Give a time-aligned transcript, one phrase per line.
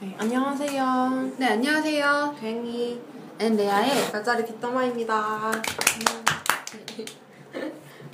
[0.00, 1.32] 네, 안녕하세요.
[1.38, 2.36] 네, 안녕하세요.
[2.40, 3.00] 괭이
[3.40, 5.52] 앤레아의 별자리 뒷담화입니다.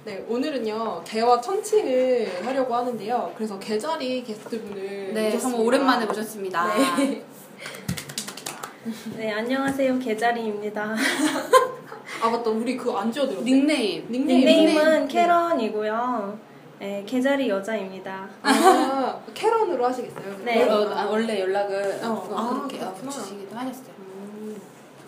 [0.04, 3.32] 네, 오늘은요 대화 천칭을 하려고 하는데요.
[3.36, 5.38] 그래서 계자리 게스트분을 네, 모셨습니다.
[5.40, 6.74] 정말 오랜만에 모셨습니다.
[6.96, 7.24] 네.
[9.16, 9.98] 네, 안녕하세요.
[9.98, 10.94] 개자리입니다.
[12.22, 13.44] 아 맞다, 우리 그거 안 지어드렸네.
[13.44, 14.06] 닉네임.
[14.10, 14.46] 닉네임.
[14.46, 15.08] 닉네임은 네.
[15.08, 16.53] 캐런이고요.
[16.78, 18.28] 네, 개자리 여자입니다.
[18.42, 20.38] 아 캐런으로 하시겠어요?
[20.44, 20.68] 네.
[20.68, 23.10] 어, 아, 원래 연락을 어, 어, 아, 그렇게 어, 그렇구나.
[23.10, 23.94] 주시기도 하셨어요.
[23.98, 24.60] 음,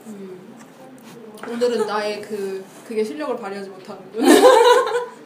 [0.06, 0.56] 음.
[1.48, 4.24] 오늘은 나의 그 그게 실력을 발휘하지 못하는 군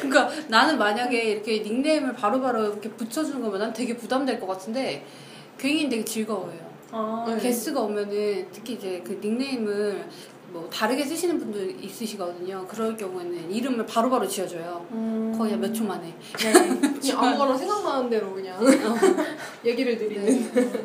[0.00, 5.04] 그러니까 나는 만약에 이렇게 닉네임을 바로바로 이렇게 붙여주는 거면 난 되게 부담될 것 같은데
[5.58, 6.70] 괜히 되게 즐거워요.
[6.92, 7.38] 어, 네.
[7.38, 10.04] 게스트가 오면은 특히 이제 그 닉네임을
[10.52, 12.66] 뭐 다르게 쓰시는 분들 있으시거든요.
[12.68, 14.84] 그럴 경우에는 이름을 바로 바로 지어줘요.
[14.90, 16.12] 음, 거의 몇 초 만에.
[16.38, 16.52] 네.
[16.52, 18.58] 그냥 아무거나 생각나는 대로 그냥
[19.64, 20.52] 얘기를 드리는.
[20.52, 20.84] 네.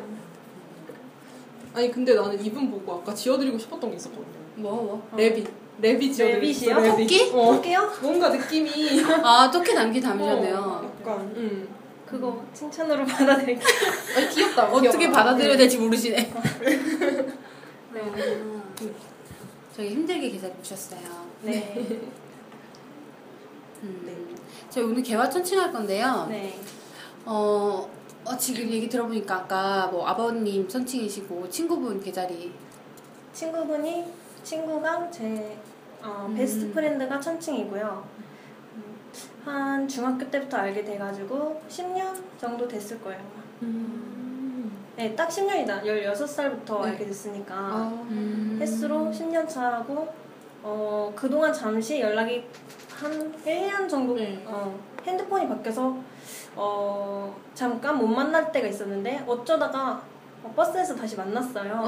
[1.74, 4.26] 아니 근데 나는 이분 보고 아까 지어드리고 싶었던 게 있었거든요.
[4.54, 5.08] 뭐 뭐?
[5.16, 5.46] 레빗.
[5.80, 6.80] 레빗 지어드리고 싶어.
[6.80, 6.96] 레빗이요?
[6.96, 7.30] 토끼?
[7.34, 7.52] 어.
[7.52, 7.92] 할게요?
[8.00, 9.02] 뭔가 느낌이.
[9.22, 10.56] 아, 토끼 남기 담으셨네요.
[10.56, 11.20] 어, 약간.
[11.36, 11.68] 음.
[12.06, 13.66] 그거 칭찬으로 받아들일게요.
[14.16, 14.68] 아니 귀엽다.
[14.68, 15.12] 어떻게 귀여워.
[15.12, 16.32] 받아들여야 될지 모르시네.
[17.92, 18.02] 네.
[19.76, 21.00] 저희 힘들게 기다려 주셨어요.
[21.42, 21.84] 네.
[23.82, 24.34] 음.
[24.70, 26.26] 저희 오늘 게와 천칭 할 건데요.
[26.30, 26.58] 네.
[27.26, 27.86] 어,
[28.24, 32.54] 어, 지금 얘기 들어보니까 아까 뭐 아버님 천칭이시고 친구분 계자리.
[33.34, 34.06] 친구분이,
[34.42, 35.58] 친구가 제
[36.02, 36.72] 어, 베스트 음.
[36.72, 38.08] friend가 천칭이고요.
[38.76, 38.96] 음,
[39.44, 43.20] 한 중학교 때부터 알게 돼가지고 10년 정도 됐을 거예요.
[43.60, 44.15] 음.
[44.96, 45.82] 네, 딱 10년이다.
[45.82, 46.90] 16살부터 네.
[46.90, 47.54] 알게 됐으니까.
[47.54, 48.06] 아.
[48.10, 48.58] 음.
[48.60, 50.08] 햇수로 10년 차고
[50.62, 52.44] 어 그동안 잠시 연락이
[52.90, 54.42] 한 1년 정도 네.
[54.46, 55.96] 어, 핸드폰이 바뀌어서
[56.56, 60.02] 어 잠깐 못 만날 때가 있었는데 어쩌다가
[60.42, 61.86] 어, 버스에서 다시 만났어요.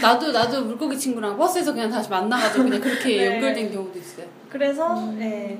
[0.00, 3.34] 나도 나도 물고기 친구랑 버스에서 그냥 다시 만나가지고 그냥 그렇게 네.
[3.34, 4.26] 연결된 경우도 있어요.
[4.48, 5.18] 그래서 음.
[5.20, 5.58] 예,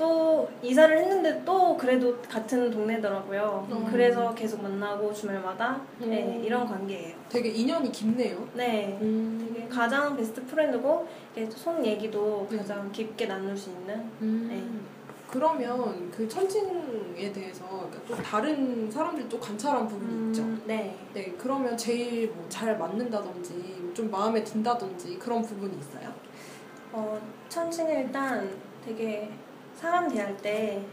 [0.00, 3.68] 또 이사를 했는데 또 그래도 같은 동네더라고요.
[3.70, 3.86] 음.
[3.90, 6.10] 그래서 계속 만나고 주말마다 음.
[6.10, 7.14] 예, 이런 관계예요.
[7.28, 8.48] 되게 인연이 깊네요.
[8.54, 8.98] 네.
[9.02, 9.46] 음.
[9.46, 11.06] 되게 가장 베스트 프렌드고
[11.54, 12.56] 속 얘기도 네.
[12.56, 14.46] 가장 깊게 나눌 수 있는 음.
[14.50, 14.64] 네.
[15.30, 20.42] 그러면 그 천칭에 대해서 그러니까 또 다른 사람들이 또 관찰한 부분이 있죠.
[20.42, 20.96] 음, 네.
[21.12, 26.10] 네, 그러면 제일 뭐 잘 맞는다든지 뭐좀 마음에 든다든지 그런 부분이 있어요?
[26.90, 28.50] 어, 천칭은 일단
[28.84, 29.30] 되게
[29.80, 30.84] 사람 대할 때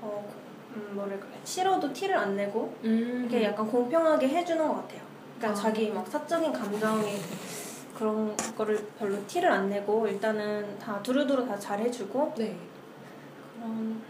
[0.00, 0.26] 어,
[0.74, 3.20] 음, 뭐랄까 싫어도 티를 안 내고 음.
[3.28, 5.02] 이렇게 약간 공평하게 해주는 것 같아요.
[5.36, 5.62] 그러니까 아.
[5.62, 7.20] 자기 막 사적인 감정이
[7.94, 12.56] 그런 거를 별로 티를 안 내고 일단은 다 두루두루 다 잘 해주고 네.
[13.56, 14.00] 그런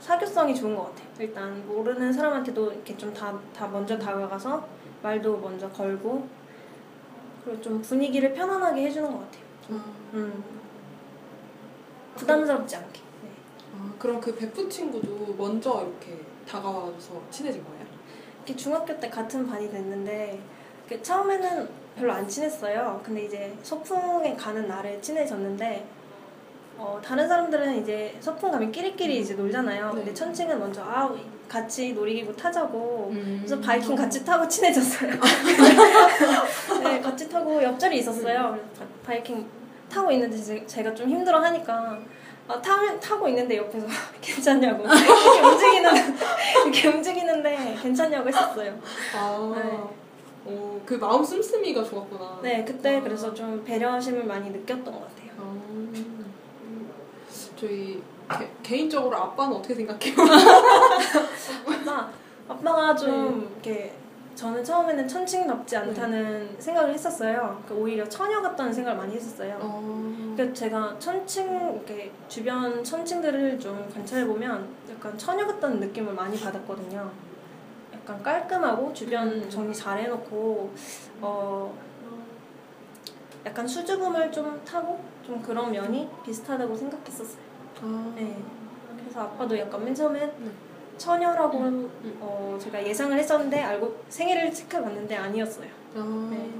[0.00, 1.08] 사교성이 좋은 것 같아요.
[1.20, 4.66] 일단 모르는 사람한테도 이렇게 좀 다 다 먼저 다가가서
[5.02, 6.28] 말도 먼저 걸고
[7.44, 9.42] 그리고 좀 분위기를 편안하게 해주는 것 같아요.
[9.70, 10.57] 아, 음.
[12.18, 13.00] 부담스럽지 않게.
[13.22, 13.28] 네.
[13.78, 17.78] 아, 그럼 그 베프 친구도 먼저 이렇게 다가와서 친해진 거예요?
[18.38, 20.40] 이렇게 중학교 때 같은 반이 됐는데
[21.02, 23.00] 처음에는 별로 안 친했어요.
[23.04, 25.86] 근데 이제 소풍에 가는 날에 친해졌는데
[26.78, 29.90] 어, 다른 사람들은 이제 소풍 가면 끼리끼리 이제 놀잖아요.
[29.90, 30.14] 근데 네.
[30.14, 31.12] 천칭은 먼저 아
[31.48, 33.38] 같이 놀이기구 타자고 음.
[33.44, 35.10] 그래서 바이킹 같이 타고 친해졌어요.
[36.84, 38.56] 네, 같이 타고 옆자리 있었어요.
[38.78, 39.44] 바- 바이킹
[39.88, 41.98] 타고 있는데 제- 제가 좀 힘들어 하니까
[42.46, 43.86] 아, 타, 타고 있는데 옆에서
[44.20, 45.92] 괜찮냐고 이렇게 움직이는
[46.64, 48.78] 이렇게 움직이는데 괜찮냐고 했었어요.
[49.14, 50.50] 아, 네.
[50.50, 52.40] 오, 그 마음 씀씀이가 좋았구나.
[52.42, 55.30] 네, 그때 그래서 좀 배려심을 많이 느꼈던 것 같아요.
[55.38, 55.54] 아,
[57.56, 58.02] 저희
[58.38, 60.14] 개, 개인적으로 아빠는 어떻게 생각해요?
[61.66, 62.10] 아빠,
[62.48, 63.92] 아빠가 좀 이렇게
[64.38, 67.60] 저는 처음에는 천칭답지 않다는 생각을 했었어요.
[67.66, 69.58] 그 오히려 처녀 같다는 생각을 많이 했었어요.
[69.60, 69.82] 어,
[70.36, 77.10] 그러니까 제가 천칭 이렇게 주변 천칭들을 좀 관찰해 보면 약간 처녀 같다는 느낌을 많이 받았거든요.
[77.92, 79.50] 약간 깔끔하고 주변 음.
[79.50, 80.72] 정리 잘 해놓고
[81.20, 81.76] 어
[83.44, 87.42] 약간 수줍음을 좀 타고 좀 그런 면이 비슷하다고 생각했었어요.
[87.82, 88.40] 아, 네.
[89.00, 90.67] 그래서 아빠도 약간 맨 처음엔 음.
[90.98, 92.18] 처녀라고 음.
[92.20, 95.68] 어 제가 예상을 했었는데 알고 생일을 체크해봤는데 아니었어요.
[95.96, 96.50] 아, 네.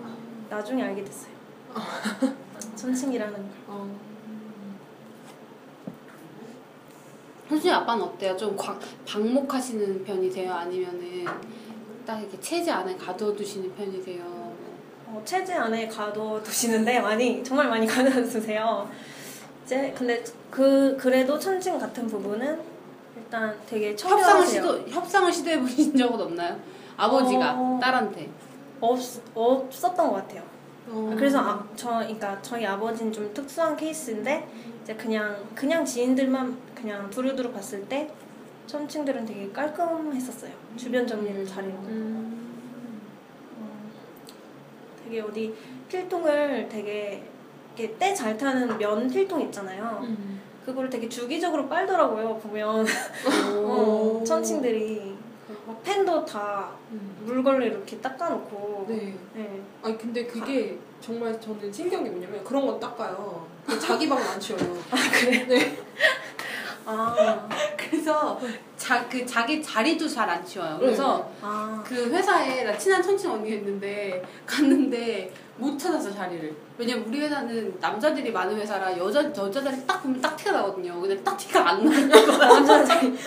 [0.49, 1.32] 나중에 알게 됐어요.
[2.76, 3.44] 천칭이라는 걸.
[3.67, 3.96] 어.
[7.49, 8.37] 솔직히 아빠는 어때요?
[8.37, 10.52] 좀 광, 방목하시는 편이세요?
[10.52, 11.25] 아니면은
[12.06, 14.23] 딱 이렇게 체제 안에 가둬두시는 편이세요?
[15.06, 18.88] 어, 체제 안에 가둬두시는데 많이 정말 많이 가둬두세요.
[19.64, 22.78] 이제 근데 그 그래도 천칭 같은 부분은
[23.29, 24.47] 일단 되게 협상을.
[24.47, 26.59] 시도 협상을 시도해 보신 적은 없나요?
[26.97, 27.79] 아버지가 어.
[27.81, 28.31] 딸한테.
[28.81, 28.99] 없,
[29.35, 30.43] 없었던 것 같아요.
[30.89, 31.15] 어.
[31.17, 34.49] 그래서 아, 저 그러니까 저희 아버지는 좀 특수한 케이스인데
[34.83, 38.11] 이제 그냥 그냥 지인들만 그냥 두루두루 봤을 때
[38.67, 40.53] 천칭들은 되게 깔끔했었어요.
[40.77, 42.49] 주변 정리를 잘해놓고 음.
[45.05, 45.55] 되게 어디
[45.89, 47.23] 필통을 되게
[47.77, 50.01] 때 잘 타는 면 필통 있잖아요.
[50.03, 50.38] 음.
[50.69, 52.37] 그거를 되게 주기적으로 빨더라고요.
[52.37, 52.87] 보면
[53.56, 54.20] 오.
[54.20, 55.17] 어, 천칭들이
[55.67, 57.17] 막 펜도 다 음.
[57.25, 59.15] 물걸로 이렇게 닦아놓고 네.
[59.35, 59.62] 네.
[59.82, 63.47] 아니 근데 그게 정말 저는 신기한 게 뭐냐면 그런 건 닦아요.
[63.65, 64.76] 근데 자기 방은 안 치워요.
[64.91, 65.47] 아 그래?
[65.47, 65.79] 네.
[66.90, 67.46] 아,
[67.76, 68.40] 그래서
[68.79, 70.79] 자, 그 자기 자리도 잘 안 치워요.
[70.81, 71.82] 그래서 아.
[71.87, 76.55] 그 회사에 나 친한 천친 언니 있는데 갔는데 못 찾았어 자리를.
[76.79, 80.99] 왜냐면 우리 회사는 남자들이 많은 회사라 여자 여자 자리 딱 보면 딱 티가 나거든요.
[81.00, 81.90] 근데 딱 티가 안 나.
[82.64, 83.19] 남자들이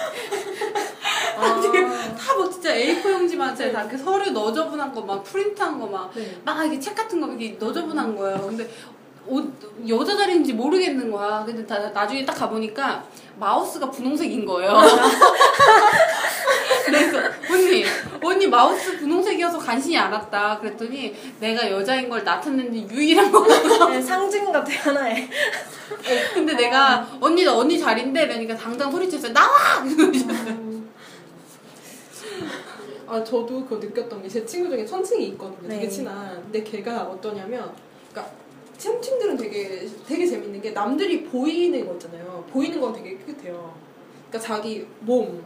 [1.37, 1.61] 아,
[2.17, 6.67] 다뭐 진짜 A4 용지만 진짜 다그 서류 너저분한 거 막 프린트한 거막막 네.
[6.67, 8.37] 이게 책 같은 거 이렇게 너저분한 거예요.
[8.41, 8.67] 근데
[9.27, 9.51] 옷,
[9.87, 11.43] 여자 자리인지 모르겠는 거야.
[11.45, 13.03] 근데 다, 나중에 딱 가보니까
[13.45, 14.71] 마우스가 분홍색인 거예요.
[16.85, 17.17] 그래서
[17.49, 17.83] 언니,
[18.23, 20.59] 언니 마우스 분홍색이어서 간신히 알았다.
[20.59, 23.43] 그랬더니 내가 여자인 걸 나타내는 유일한 거.
[23.89, 25.27] 네, 상징 같아 하나의
[26.35, 29.33] 근데 내가 언니 나 언니 자리인데 그러니까 당장 소리쳤어요.
[29.33, 29.49] 나와!
[33.07, 35.67] 아 저도 그거 느꼈던 게 제 친구 중에 천칭이 있거든요.
[35.67, 35.89] 되게 네.
[35.89, 36.41] 친한.
[36.43, 37.73] 근데 걔가 어떠냐면,
[38.11, 38.33] 그러니까
[38.81, 42.43] 천칭들은 되게 되게 재밌는 게 남들이 보이는 거 있잖아요.
[42.51, 43.73] 보이는 건 되게 깨끗해요.
[44.29, 45.43] 그러니까 자기 몸,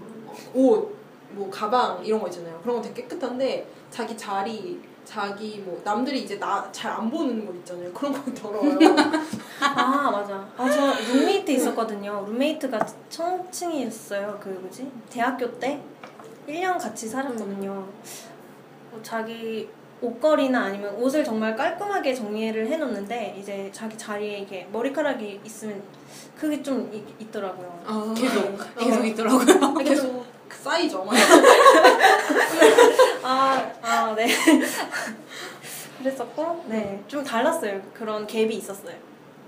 [0.54, 0.96] 옷,
[1.32, 2.58] 뭐 가방 이런 거 있잖아요.
[2.62, 7.54] 그런 건 되게 깨끗한데 자기 자리, 자기 뭐 남들이 이제 나 잘 안 보는 거
[7.56, 7.92] 있잖아요.
[7.94, 8.80] 그런 건 더러워요.
[9.60, 12.80] 아 맞아 아 저 룸메이트 있었거든요 룸메이트가
[13.10, 15.82] 청층이었어요 그 뭐지 대학교 때
[16.48, 17.70] 1년 같이 살았거든요
[18.92, 19.70] 뭐 자기
[20.06, 25.82] 옷걸이나 아니면 옷을 정말 깔끔하게 정리를 해놓는데 이제 자기 자리에 이게 머리카락이 있으면
[26.38, 29.74] 그게 좀 이- 있더라고요 아, 계속, 계속 있더라고요.
[29.76, 31.06] 계속 쌓이죠.
[33.24, 34.28] 아, 아, 네.
[36.00, 37.02] 그랬었고, 네.
[37.08, 37.82] 좀 달랐어요.
[37.94, 38.96] 그런 갭이 있었어요.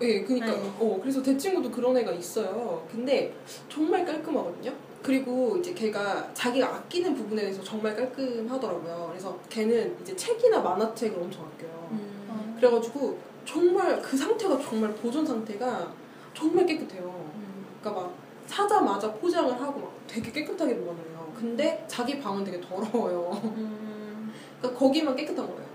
[0.02, 0.72] 예, 그니까 네.
[0.80, 2.86] 어 그래서 제 친구도 그런 애가 있어요.
[2.92, 3.34] 근데
[3.68, 4.72] 정말 깔끔하거든요.
[5.08, 9.08] 그리고 이제 걔가 자기가 아끼는 부분에 대해서 정말 깔끔하더라고요.
[9.08, 11.88] 그래서 걔는 이제 책이나 만화책을 엄청 아껴요.
[11.92, 12.54] 음.
[12.58, 15.94] 그래가지고 정말 그 상태가 정말 보존 상태가
[16.34, 17.32] 정말 깨끗해요.
[17.80, 18.14] 그러니까 막
[18.48, 21.32] 사자마자 포장을 하고 막 되게 깨끗하게 보관해요.
[21.34, 23.32] 근데 자기 방은 되게 더러워요.
[23.46, 25.68] 음, 그러니까 거기만 깨끗한 거예요.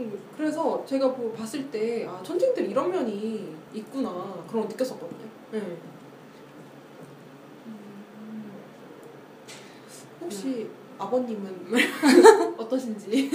[0.00, 4.42] 음, 그래서 제가 뭐 봤을 때, 아, 천칭들 이런 면이 있구나.
[4.48, 5.28] 그런 거 느꼈었거든요.
[5.50, 5.76] 네.
[10.26, 10.68] 혹시
[10.98, 11.70] 아버님은
[12.58, 13.30] 어떠신지?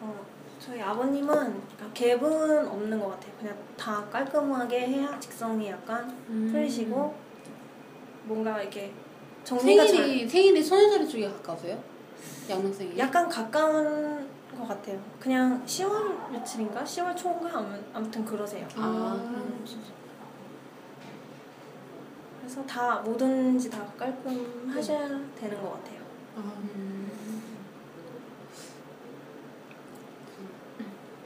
[0.00, 0.26] 어,
[0.60, 1.62] 저희 아버님은
[1.94, 3.32] 갭은 없는 것 같아요.
[3.40, 6.14] 그냥 다 깔끔하게 해야 직성이 약간
[6.52, 7.14] 풀리시고,
[8.24, 8.92] 뭔가 이렇게
[9.44, 11.82] 정리가 잘, 생일이, 생일이 소녀자리 쪽에 가까우세요?
[12.50, 12.98] 양릉생이?
[12.98, 15.00] 약간 가까운 것 같아요.
[15.18, 16.84] 그냥 10월 며칠인가?
[16.84, 17.48] 10월 초인가?
[17.58, 18.66] 아무- 아무튼 그러세요.
[18.76, 19.64] 아, 음.
[22.48, 25.06] 그래서 다 뭐든지 다 깔끔하셔야
[25.38, 26.00] 되는 것 같아요.
[26.34, 26.54] 아,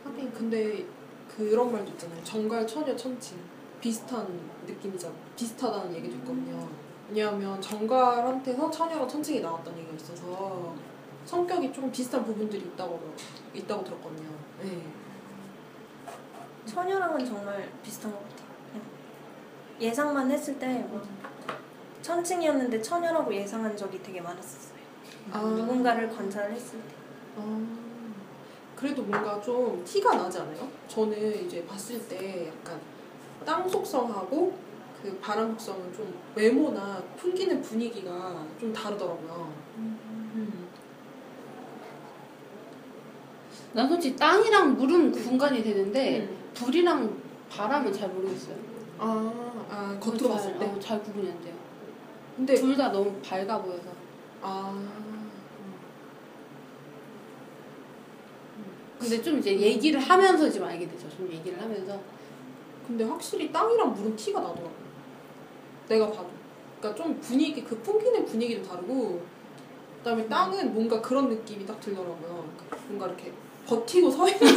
[0.04, 0.84] 하긴 근데
[1.28, 2.24] 그런 말도 있잖아요.
[2.24, 3.38] 정갈, 처녀, 천칭.
[3.80, 4.26] 비슷한
[4.66, 5.14] 느낌이잖아.
[5.36, 6.68] 비슷하다는 얘기도 있거든요.
[7.08, 10.74] 왜냐하면 정갈한테서 처녀랑 천칭이 나왔다는 얘기가 있어서
[11.24, 13.14] 성격이 좀 비슷한 부분들이 있다고
[13.54, 14.28] 있다고 들었거든요.
[14.60, 14.82] 네.
[16.66, 18.31] 처녀랑은 정말 비슷한 것 같아요.
[19.80, 21.02] 예상만 했을 때 뭐,
[22.02, 24.72] 천칭이었는데 처녀라고 예상한 적이 되게 많았었어요.
[25.32, 25.40] 아.
[25.40, 26.94] 누군가를 관찰했을 때.
[27.36, 27.66] 아,
[28.76, 30.68] 그래도 뭔가 좀 티가 나지 않아요?
[30.88, 32.80] 저는 이제 봤을 때 약간
[33.44, 34.58] 땅 속성하고
[35.02, 39.52] 그 바람 속성은 좀 외모나 풍기는 분위기가 좀 다르더라고요.
[39.76, 40.68] 음.
[43.74, 46.50] 난 솔직히 땅이랑 물은 구분간이 되는데 음.
[46.54, 48.71] 불이랑 바람은 잘 모르겠어요.
[49.04, 49.32] 아,
[49.68, 50.64] 아 겉으로 잘, 봤을 때.
[50.66, 51.54] 어, 잘 구분이 안 돼요.
[52.36, 53.90] 근데 둘 다 너무 밝아 보여서.
[54.40, 54.88] 아,
[58.98, 61.08] 근데 좀 이제 얘기를 하면서 좀 알게 되죠.
[61.10, 61.98] 좀 얘기를 하면서.
[62.86, 64.72] 근데 확실히 땅이랑 물은 티가 나더라고.
[65.88, 66.30] 내가 봐도.
[66.78, 69.20] 그러니까 좀 분위기 그 풍기는 분위기도 다르고,
[69.98, 72.44] 그다음에 땅은 뭔가 그런 느낌이 딱 들더라고요.
[72.88, 73.32] 뭔가 이렇게
[73.66, 74.48] 버티고 서 있는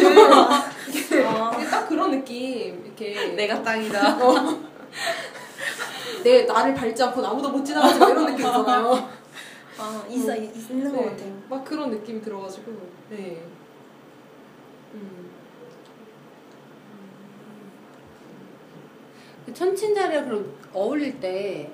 [0.89, 1.51] 이게 아.
[1.55, 2.83] 이게 딱 그런 느낌.
[2.85, 4.17] 이렇게 땅이다.
[6.23, 9.09] 내 나를 밟지 않고 아무도 못 지나가지 마 이런 느낌 있잖아요.
[9.77, 10.43] 아 있어 음.
[10.43, 11.41] 있- 있는 것 네, 같아요.
[11.49, 12.71] 막 그런 느낌이 들어가지고
[13.09, 13.43] 네.
[14.93, 15.29] 음.
[19.45, 21.69] 그 천칭자리가 그럼 어울릴 때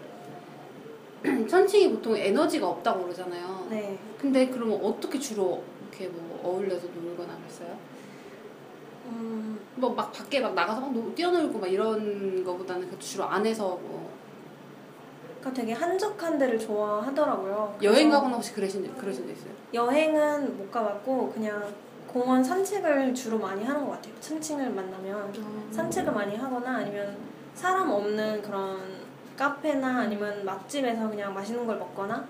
[1.48, 3.68] 천칭이 보통 에너지가 없다고 그러잖아요.
[3.70, 3.98] 네.
[4.20, 7.78] 근데 그러면 어떻게 주로 이렇게 뭐 어울려서 놀 거나 그랬어요?
[9.06, 13.68] 음, 뭐 막 밖에 막 나가서 막 노- 뛰어놀고 막 이런 거보다는 그 주로 안에서
[13.82, 14.12] 뭐
[15.40, 17.76] 그러니까 되게 한적한 데를 좋아하더라고요.
[17.80, 19.52] 그래서 여행 가거나 혹시 그러신 적- 그러신 적 있어요?
[19.74, 21.74] 여행은 못 가봤고 그냥
[22.08, 24.14] 공원 산책을 주로 많이 하는 것 같아요.
[24.20, 27.18] 층층을 만나면 산책을 많이 하거나 아니면
[27.56, 28.80] 사람 없는 그런
[29.36, 32.28] 카페나 아니면 맛집에서 그냥 맛있는 걸 먹거나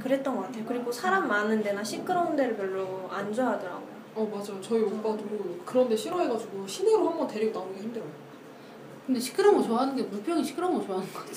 [0.00, 0.64] 그랬던 것 같아요.
[0.66, 3.92] 그리고 사람 많은 데나 시끄러운 데를 별로 안 좋아하더라고요.
[4.14, 4.60] 어 맞아요.
[4.60, 5.24] 저희 오빠도
[5.64, 8.10] 그런데 싫어해가지고 시내로 한번 데리고 나오기가 힘들어요.
[9.06, 11.32] 근데 시끄러운 거 좋아하는 게 물병이 시끄러운 거 좋아하는 것 같아.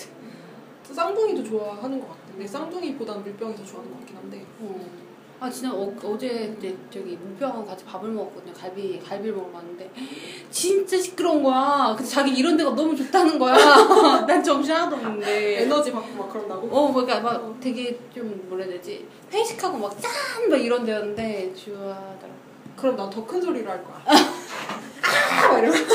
[0.83, 4.45] 쌍둥이도 좋아하는 것 같은데 쌍둥이보다는 물병이 더 좋아하는 것 같긴 한데.
[4.61, 5.04] 어.
[5.39, 8.53] 아 진짜 어, 어제 이제 저기 물병하고 같이 밥을 먹었거든요.
[8.53, 9.91] 갈비 갈비를 먹으러 갔는데
[10.49, 11.93] 진짜 시끄러운 거야.
[11.95, 13.53] 근데 자기 이런 데가 너무 좋다는 거야.
[14.25, 15.63] 난 정신 하나도 없는데.
[15.63, 16.67] 에너지 받고 막 그런다고?
[16.71, 19.05] 어, 그러니까 막 되게 좀 뭐라 해야 되지?
[19.31, 20.49] 회식하고 막 짠!
[20.49, 22.33] 막 이런 데였는데 좋아하더라.
[22.77, 24.01] 그럼 난 더 큰 소리로 할 거야.
[24.07, 25.47] 아!
[25.51, 25.85] 막 이러면.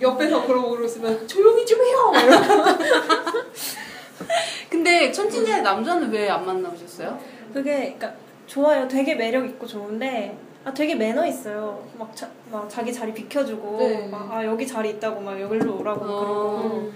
[0.00, 2.10] 옆에서 그러고 있으면 조용히 좀 해요!
[2.14, 2.78] 막 이러면.
[4.70, 7.18] 근데 천진자의 남자는 왜 안 만나보셨어요?
[7.52, 8.12] 그게 그러니까
[8.46, 8.86] 좋아요.
[8.88, 11.82] 되게 매력 있고 좋은데 아 되게 매너 있어요.
[11.98, 14.08] 막, 자, 막 자기 자리 비켜주고 네.
[14.08, 16.06] 막 아 여기 자리 있다고 막 여기로 오라고 어.
[16.20, 16.92] 그러고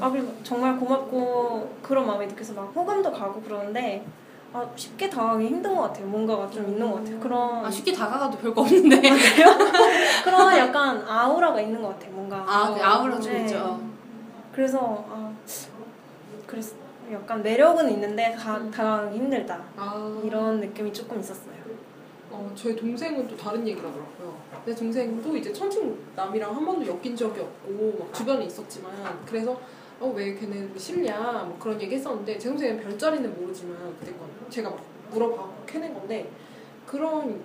[0.00, 4.04] 아 그리고 정말 고맙고 그런 마음이 느껴서 막 호감도 가고 그러는데
[4.52, 6.06] 아 쉽게 다가가기 힘든 것 같아요.
[6.06, 7.20] 뭔가가 좀 있는 것 같아요.
[7.20, 9.00] 그런 아 쉽게 다가가도 별거 없는데.
[10.24, 12.10] 그런 약간 아우라가 있는 것 같아요.
[12.12, 13.40] 뭔가 아, 그 아우라 좀 네.
[13.44, 13.80] 있죠.
[14.52, 15.32] 그래서 아
[16.54, 16.76] 그래서
[17.10, 20.22] 약간 매력은 있는데 다, 다가가기 힘들다 아.
[20.24, 21.54] 이런 느낌이 조금 있었어요.
[22.30, 24.36] 어, 저희 동생은 또 다른 얘기를 하더라고요.
[24.64, 28.92] 내 동생도 이제 천칭남이랑 한 번도 엮인 적이 없고 막 주변에 있었지만
[29.26, 29.60] 그래서
[30.00, 34.80] 어 왜 걔네 싫냐 뭐 그런 얘기 했었는데 제 동생은 별자리는 모르지만 건 제가 막
[35.10, 36.28] 물어봐 캐낸 건데
[36.86, 37.40] 그런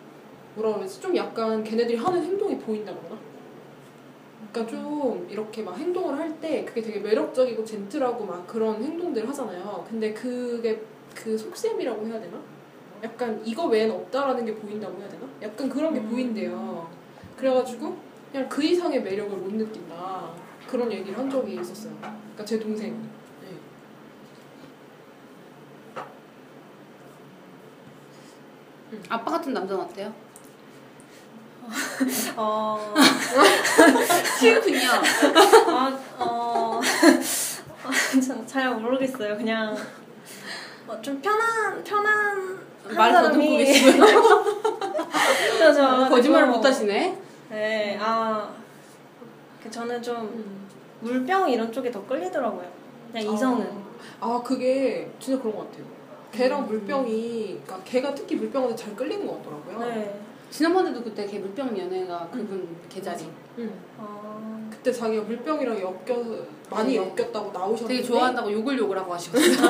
[0.56, 3.22] 뭐라 그러지 좀 약간 걔네들이 하는 행동이 보인다 그러나?
[4.52, 9.86] 그러니까 좀 이렇게 막 행동을 할 때 그게 되게 매력적이고 젠틀하고 막 그런 행동들을 하잖아요.
[9.90, 10.82] 근데 그게
[11.14, 12.40] 그 속셈이라고 해야 되나?
[13.04, 15.28] 약간 이거 외엔 없다라는 게 보인다고 해야 되나?
[15.42, 16.10] 약간 그런 게 음.
[16.10, 16.90] 보인대요.
[17.36, 17.98] 그래가지고
[18.32, 20.32] 그냥 그 이상의 매력을 못 느낀다.
[20.68, 21.94] 그런 얘기를 한 적이 있었어요.
[22.00, 22.94] 그러니까 제 동생.
[23.42, 23.50] 네.
[29.10, 30.14] 아빠 같은 남자는 어때요?
[32.36, 32.94] 어,
[34.40, 34.88] 싫군요.
[35.68, 36.82] 아, 어,
[38.26, 39.38] 전잘 모르겠어요.
[39.38, 39.76] 그냥
[40.88, 44.50] 어, 좀 편한 편한 한말 더듬고 계시고요.
[45.58, 47.18] 그래서 거짓말을 못 하시네.
[47.50, 48.50] 네, 아,
[49.64, 50.68] 그 저는 좀 음.
[51.02, 52.70] 물병 이런 쪽에 더 끌리더라고요.
[53.12, 53.90] 그냥 이성은.
[54.22, 55.86] 아 그게 진짜 그런 것 같아요.
[56.32, 56.68] 걔랑 음.
[56.68, 59.80] 물병이, 그러니까 걔가 특히 물병한테 잘 끌리는 것 같더라고요.
[59.80, 60.22] 네.
[60.50, 63.30] 지난번에도 그때 걔 물병 연애가 그분 계자리.
[63.60, 63.72] 응.
[63.98, 66.24] 어, 그때 자기가 물병이랑 엮여
[66.70, 66.98] 많이 네.
[66.98, 69.56] 엮였다고 나오셨는데 되게 좋아한다고 욕을 욕을 하고 하시거든요.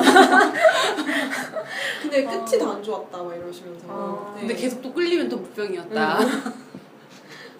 [2.02, 2.58] 근데 끝이 어.
[2.66, 4.32] 다안 좋았다 막 이러시면서 어.
[4.34, 4.40] 네.
[4.40, 6.18] 근데 계속 또 끌리면 또 물병이었다.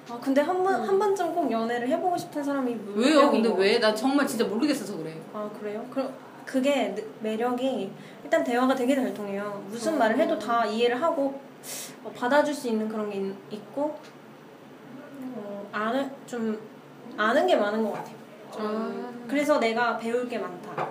[0.08, 3.20] 아, 근데 한 번, 한 번쯤 꼭 연애를 해보고 싶은 사람이 왜요?
[3.20, 3.78] 물병인 근데 것 왜?
[3.78, 5.14] 나 정말 진짜 모르겠어서 그래.
[5.32, 5.84] 아 그래요?
[5.92, 6.12] 그럼
[6.44, 7.92] 그게 느- 매력이
[8.24, 9.62] 일단 대화가 되게 잘 통해요.
[9.68, 9.98] 무슨 어.
[9.98, 11.40] 말을 해도 다 이해를 하고
[12.04, 13.98] 어, 받아줄 수 있는 그런 게 있, 있고
[15.36, 16.60] 어, 아는 좀
[17.16, 18.16] 아는 게 많은 것 같아요.
[18.52, 19.28] 좀 아.
[19.28, 20.88] 그래서 내가 배울 게 많다.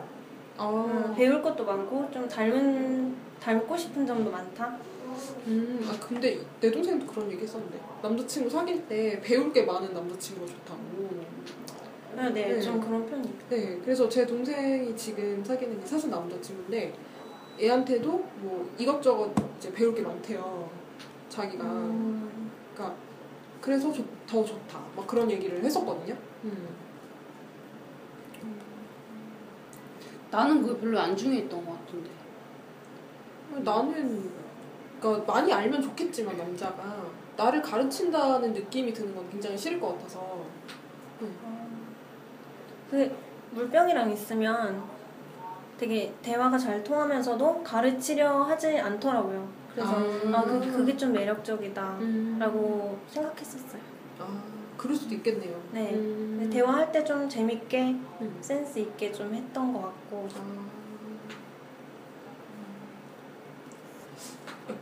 [0.58, 4.78] 아, 음, 배울 것도 많고 좀 닮은 닮고 싶은 점도 많다.
[5.48, 10.48] 음, 아 근데 내 동생도 그런 얘기 했었는데 남자친구 사귈 때 배울 게 많은 남자친구가
[10.48, 10.80] 좋다고
[12.16, 12.62] 네, 네, 네.
[12.62, 13.34] 좀 그런 편이에요.
[13.50, 16.94] 네 그래서 제 동생이 지금 사귀는 게 사실 남자친구인데
[17.62, 18.10] 애한테도
[18.42, 20.70] 뭐 이것저것 이제 배울 게 많대요.
[21.30, 21.64] 자기가.
[21.64, 22.98] 음, 그러니까
[23.62, 24.80] 그래서 좋- 더 좋다.
[24.96, 26.16] 막 그런 얘기를 했었거든요.
[26.46, 26.68] 음.
[30.32, 32.10] 나는 그게 별로 안 중요했던 것 같은데.
[33.64, 34.30] 나는
[35.02, 37.04] 그러니까 많이 알면 좋겠지만 남자가
[37.36, 40.46] 나를 가르친다는 느낌이 드는 건 굉장히 싫을 것 같아서.
[42.92, 43.16] 그
[43.52, 44.84] 물병이랑 있으면
[45.80, 49.48] 되게 대화가 잘 통하면서도 가르치려 하지 않더라고요.
[49.74, 50.38] 그래서 아.
[50.40, 53.02] 아, 그, 그게 좀 매력적이다라고 음.
[53.08, 53.82] 생각했었어요.
[54.20, 54.44] 아
[54.76, 55.94] 그럴 수도 있겠네요 네.
[55.94, 56.50] 음.
[56.52, 57.82] 대화할 때 좀 재밌게
[58.22, 58.38] 음.
[58.42, 60.70] 센스 있게 좀 했던 것 같고 아.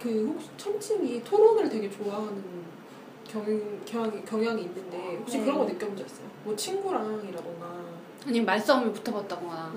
[0.01, 2.43] 그 혹시 천칭이 토론을 되게 좋아하는
[3.27, 3.43] 경,
[3.85, 5.45] 경향이, 경향이 있는데 혹시 네.
[5.45, 6.27] 그런 거 느껴본 적 있어요?
[6.43, 7.75] 뭐 친구랑이라던가
[8.25, 9.73] 아니면 말싸움에 붙어봤다거나.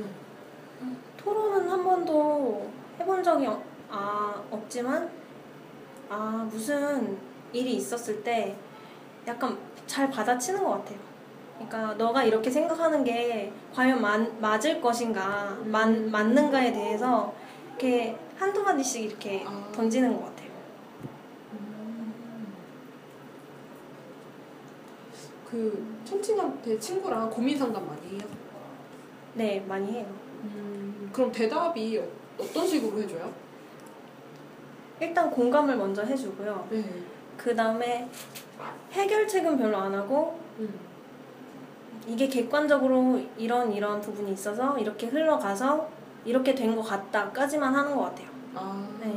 [1.23, 5.11] 토론은 한 번도 해본 적이 어- 아, 없지만
[6.09, 7.19] 아 무슨
[7.53, 8.57] 일이 있었을 때
[9.27, 10.99] 약간 잘 받아치는 것 같아요.
[11.57, 17.35] 그러니까 너가 이렇게 생각하는 게 과연 맞, 맞을 것인가 맞, 맞는가에 대해서
[17.69, 19.71] 이렇게 한두 마디씩 이렇게 아.
[19.73, 20.51] 던지는 것 같아요.
[25.51, 28.21] 그 천칭한테 친구랑 고민 상담 많이 해요?
[29.35, 30.07] 네 많이 해요.
[31.13, 32.05] 그럼 대답이 어-
[32.43, 33.31] 어떤 식으로 해줘요?
[35.01, 36.69] 일단 공감을 먼저 해주고요.
[36.71, 36.85] 네.
[37.37, 38.09] 그 다음에
[38.93, 40.69] 해결책은 별로 안 하고 음.
[42.07, 45.89] 이게 객관적으로 이런 이런 부분이 있어서 이렇게 흘러가서
[46.25, 48.29] 이렇게 된 것 같다까지만 하는 것 같아요.
[48.55, 48.87] 아.
[49.01, 49.15] 네.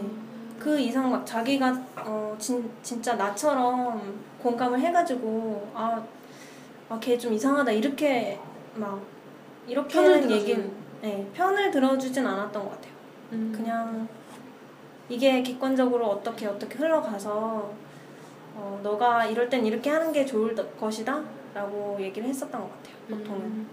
[0.59, 4.01] 그 이상 막 자기가 어 진, 진짜 나처럼
[4.41, 5.69] 공감을 해가지고
[6.89, 8.39] 아걔 좀 이상하다 이렇게
[8.75, 9.01] 막
[9.67, 9.99] 이렇게.
[10.31, 12.93] 얘기는 네 편을 들어주진 않았던 것 같아요.
[13.33, 13.51] 음.
[13.53, 14.07] 그냥
[15.09, 17.73] 이게 객관적으로 어떻게 어떻게 흘러가서
[18.55, 21.21] 어, 너가 이럴 땐 이렇게 하는 게 좋을 더- 것이다
[21.53, 23.67] 라고 얘기를 했었던 것 같아요 보통은 음.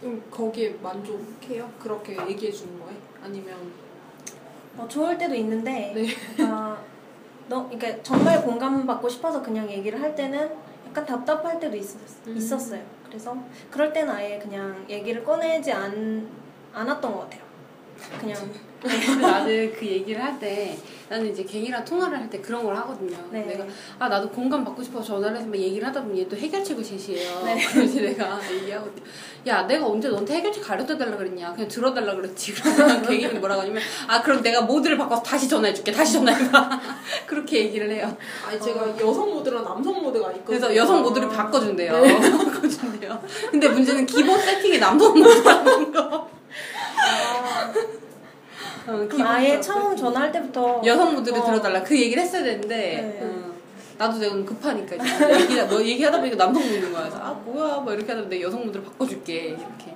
[0.00, 1.70] 그럼 거기에 만족해요?
[1.78, 2.92] 그렇게 얘기해 주는 거에?
[3.22, 3.56] 아니면
[4.76, 6.44] 어, 좋을 때도 있는데 네.
[6.44, 6.76] 아,
[7.48, 10.50] 너 그러니까 정말 공감받고 싶어서 그냥 얘기를 할 때는
[10.88, 12.36] 약간 답답할 때도 있었, 음.
[12.36, 13.36] 있었어요 그래서
[13.70, 16.30] 그럴 때는 아예 그냥 얘기를 꺼내지 않,
[16.72, 17.49] 않았던 것 같아요
[18.20, 18.36] 그냥
[18.80, 20.74] 근데 나는 그 얘기를 할 때
[21.10, 23.16] 나는 이제 갱이랑 통화를 할 때 그런 걸 하거든요.
[23.30, 23.42] 네.
[23.42, 23.64] 내가
[23.98, 27.42] 아 나도 공감 받고 싶어서 전화를 해서 막 얘기를 하다 보면 얘또 해결책을 제시해요.
[27.44, 27.58] 네.
[27.72, 29.04] 그래서 내가 얘기하거든요.
[29.48, 31.52] 야 내가 언제 너한테 해결책 가르쳐 달라 그랬냐?
[31.52, 32.54] 그냥 들어달라 그랬지.
[32.74, 35.92] 그러면 갱이는 뭐라고 하냐면 아 그럼 내가 모드를 바꿔서 다시 전화해줄게.
[35.92, 36.80] 다시 전화해봐.
[37.26, 38.16] 그렇게 얘기를 해요.
[38.46, 40.44] 아니 제가 여성 모드랑 남성 모드가 있거든요.
[40.46, 41.92] 그래서 여성 모드를 바꿔준대요.
[41.92, 43.22] 바꿔준대요.
[43.50, 46.39] 근데 문제는 기본 세팅이 남성 모드라는 거.
[48.86, 49.60] 어, 아예.
[49.60, 53.20] 처음 전화할 때부터 여성 모드를 어, 들어달라 그 얘기를 했어야 되는데 네.
[53.22, 53.50] 어,
[53.98, 57.92] 나도 내가 급하니까 이제 얘기, 뭐 얘기하다 보니까 남성 모드인 거야 그래서 아 뭐야 뭐
[57.92, 59.94] 이렇게 하는데 내 여성 모드를 바꿔줄게 이렇게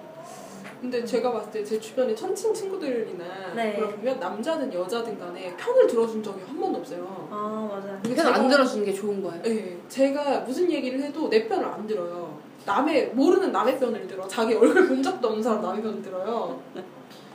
[0.81, 3.25] 근데 제가 봤을 때 제 주변에 천칭 친구들이나
[3.57, 3.75] 네.
[3.77, 7.27] 그러면 남자든 여자든 간에 편을 들어준 적이 한 번도 없어요.
[7.31, 11.65] 아 맞아요 그래서 안 들어주는 게 좋은 거예요 네, 제가 무슨 얘기를 해도 내 편을
[11.65, 12.39] 안 들어요.
[12.67, 14.29] 남의 모르는 남의 편을 들어.
[14.29, 16.61] 자기 얼굴 본 적도 없는 사람 남의 편을 들어요.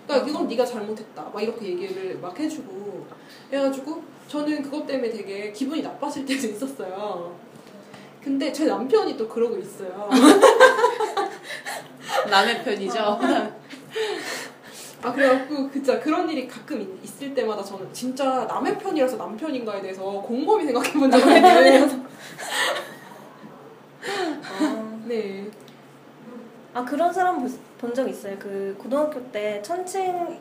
[0.09, 1.29] 그러니까 이건 네가 잘못했다.
[1.31, 3.05] 막 이렇게 얘기를 막 해주고
[3.53, 7.35] 해가지고 저는 그것 때문에 되게 기분이 나빴을 때도 있었어요.
[8.23, 10.09] 근데 제 남편이 또 그러고 있어요.
[12.29, 13.19] 남의 편이죠
[15.01, 20.03] 아 그래갖고 진짜 그런 일이 가끔 있- 있을 때마다 저는 진짜 남의 편이라서 남편인가에 대해서
[20.03, 22.05] 곰곰이 생각해본 적이 있어요.
[24.59, 25.49] 아, 네.
[26.73, 27.47] 아 그런 사람
[27.79, 28.37] 본 적 있어요.
[28.37, 30.37] 그 고등학교 때 천칭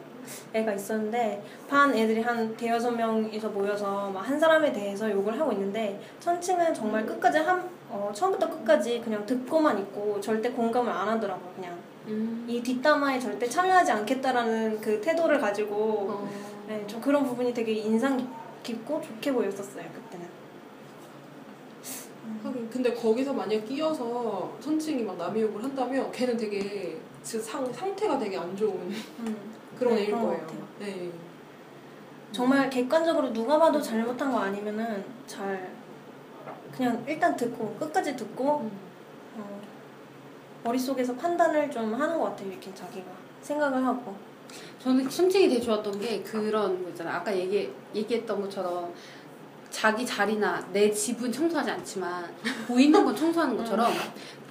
[0.53, 5.98] 애가 있었는데 반 애들이 한 대여섯 명이서 모여서 막 한 사람에 대해서 욕을 하고 있는데
[6.20, 11.53] 천칭은 정말 끝까지 한 어, 처음부터 끝까지 그냥 듣고만 있고 절대 공감을 안 하더라고요.
[11.57, 12.44] 그냥 음.
[12.48, 15.74] 이 뒷담화에 절대 참여하지 않겠다라는 그 태도를 가지고
[16.11, 16.29] 어.
[16.68, 18.18] 네, 좀 그런 부분이 되게 인상
[18.62, 20.27] 깊고 좋게 보였었어요 그때는.
[22.44, 26.98] 하긴 근데 거기서 만약 끼어서 천칭이 막 남의 욕을 한다면 걔는 되게
[27.31, 28.73] 그 상, 상태가 되게 안 좋은
[29.21, 29.55] 음.
[29.79, 30.43] 그런 네, 애일 그런 것 거예요.
[30.47, 30.69] 같아요.
[30.81, 31.11] 네.
[32.33, 35.71] 정말 객관적으로 누가 봐도 잘못한 거 아니면은 잘
[36.73, 38.71] 그냥 일단 듣고 끝까지 듣고 음.
[39.37, 39.61] 어,
[40.64, 43.07] 머릿속에서 판단을 좀 하는 것 같아요 이렇게 자기가
[43.43, 44.14] 생각을 하고
[44.79, 48.93] 저는 심칭이 되게 좋았던 게 그런 거 있잖아요 아까 얘기, 얘기했던 것처럼
[49.71, 52.35] 자기 자리나 내 집은 청소하지 않지만
[52.67, 53.93] 보이는 건 청소하는 것처럼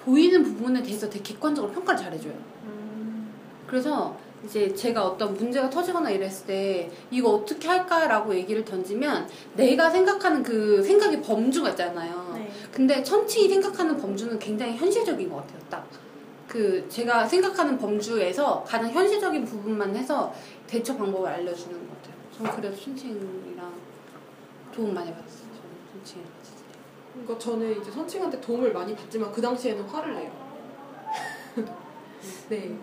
[0.08, 3.30] 보이는 부분에 대해서 되게 객관적으로 평가를 잘해줘요 음,
[3.68, 10.42] 그래서 이제 제가 어떤 문제가 터지거나 이랬을 때 이거 어떻게 할까라고 얘기를 던지면 내가 생각하는
[10.42, 12.32] 그 생각의 범주가 있잖아요.
[12.36, 12.50] 네.
[12.72, 15.60] 근데 천칭이 생각하는 범주는 굉장히 현실적인 것 같아요.
[15.70, 15.88] 딱.
[16.48, 20.34] 그 제가 생각하는 범주에서 가장 현실적인 부분만 해서
[20.66, 22.16] 대처 방법을 알려주는 것 같아요.
[22.38, 23.74] 저는 그래서 천칭이랑
[24.74, 25.48] 도움 많이 받았어요.
[25.50, 26.37] 저는 천칭이랑.
[27.24, 30.32] 그러니까 저는 이제 선칭한테 도움을 많이 받지만 그 당시에는 화를 내요.
[32.50, 32.76] 네.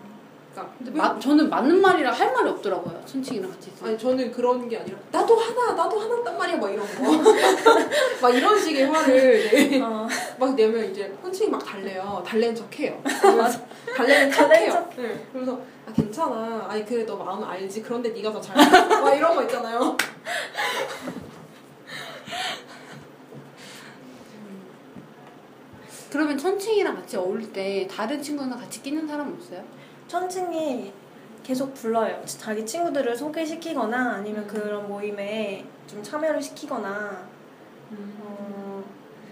[0.53, 3.01] 그러니까 근데 마, 저는 맞는 말이라 할 말이 없더라고요.
[3.05, 3.89] 천칭이랑 같이 있어요.
[3.89, 7.03] 아니 저는 그런 게 아니라 나도 하나 나도 하나 딴 말이야 막 이런 거
[8.21, 10.07] 막 이런 식의 화를 내, 어,
[10.39, 13.51] 막 내면 이제 혼칭이 막 달래요 달래는 척해요 달래는
[13.95, 14.89] 달래는 척해요 척.
[14.95, 15.27] 네.
[15.33, 19.43] 그러면서 아 괜찮아 아니 그래 너 마음 알지 그런데 네가 더 잘해 막 이런 거
[19.43, 19.97] 있잖아요
[26.15, 29.61] 그러면 천칭이랑 같이 어울릴 때 다른 친구랑 같이 끼는 사람 없어요?
[30.07, 30.93] 천칭이
[31.43, 32.23] 계속 불러요.
[32.25, 37.27] 자기 친구들을 소개시키거나 아니면 그런 모임에 좀 참여를 시키거나
[37.91, 38.83] 어,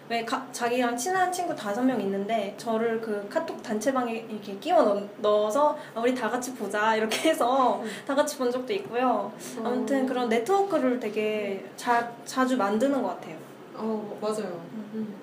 [0.09, 5.01] 왜 가, 자기랑 친한 친구 다섯 명 있는데 저를 그 카톡 단체방에 이렇게 끼워 넣,
[5.19, 7.89] 넣어서 아, 우리 다 같이 보자 이렇게 해서 음.
[8.05, 9.31] 다 같이 본 적도 있고요.
[9.63, 13.37] 아무튼 그런 네트워크를 되게 자, 자주 만드는 것 같아요.
[13.73, 15.22] 어 맞아요 음.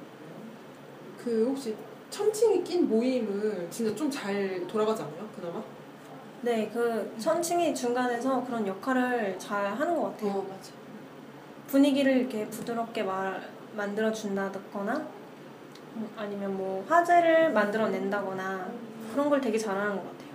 [1.22, 1.74] 그 혹시
[2.10, 5.62] 천칭이 낀 모임을 진짜 좀 잘 돌아가지 않아요 그나마?
[6.42, 10.30] 네, 그 천칭이 중간에서 그런 역할을 잘 하는 것 같아요.
[10.30, 10.72] 어 맞아.
[11.66, 15.06] 분위기를 이렇게 부드럽게 말, 만들어 준다거나
[15.96, 18.70] 음, 아니면 뭐 화제를 만들어낸다거나
[19.12, 20.30] 그런 걸 되게 잘하는 것 같아요.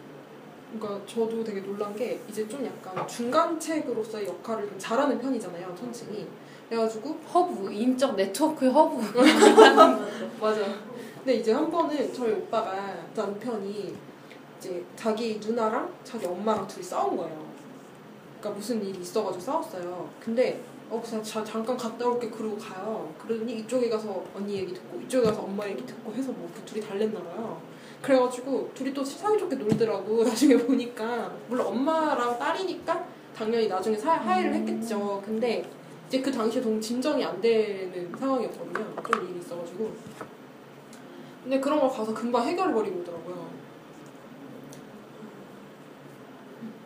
[0.79, 6.27] 그러니까 저도 되게 놀란 게 이제 좀 약간 중간책으로서의 역할을 좀 잘하는 편이잖아요 천칭이
[6.69, 9.01] 그래가지고 허브 인적 네트워크의 허브.
[10.41, 10.61] 맞아.
[11.17, 13.95] 근데 이제 한 번은 저희 오빠가 남편이
[14.57, 17.45] 이제 자기 누나랑 자기 엄마랑 둘이 싸운 거예요.
[18.39, 20.09] 그러니까 무슨 일이 있어가지고 싸웠어요.
[20.19, 23.11] 근데 어 그냥 자, 잠깐 갔다 올게 그러고 가요.
[23.19, 26.85] 그러더니 이쪽에 가서 언니 얘기 듣고 이쪽에 가서 엄마 얘기 듣고 해서 뭐 그 둘이
[26.85, 27.59] 달랬나 봐요.
[28.01, 35.21] 그래가지고 둘이 또 사이좋게 놀더라고 나중에 보니까 물론 엄마랑 딸이니까 당연히 나중에 사, 화해를 했겠죠.
[35.25, 35.67] 근데
[36.07, 38.95] 이제 그 당시에 너무 진정이 안 되는 상황이었거든요.
[39.11, 39.91] 좀 일이 있어가지고.
[41.43, 43.49] 근데 그런 걸 가서 금방 해결해버리고 오더라고요.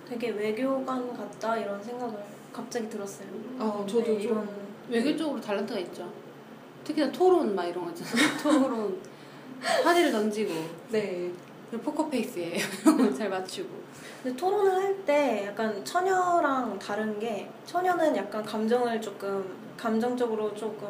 [0.07, 2.17] 되게 외교관 같다 이런 생각을
[2.51, 3.27] 갑자기 들었어요.
[3.59, 4.21] 아, 저도 네, 좀.
[4.21, 4.49] 이런
[4.89, 6.11] 외교적으로 달란트가 있죠.
[6.83, 8.37] 특히나 토론 막 이런 거 있잖아요.
[8.41, 8.99] 토론
[9.61, 10.53] 화제를 던지고
[10.89, 11.31] 네.
[11.69, 13.78] 그리고 포커페이스에 이런 잘 맞추고.
[14.21, 19.43] 근데 토론을 할 때 약간 처녀랑 다른 게 처녀는 약간 감정을 조금
[19.77, 20.87] 감정적으로 조금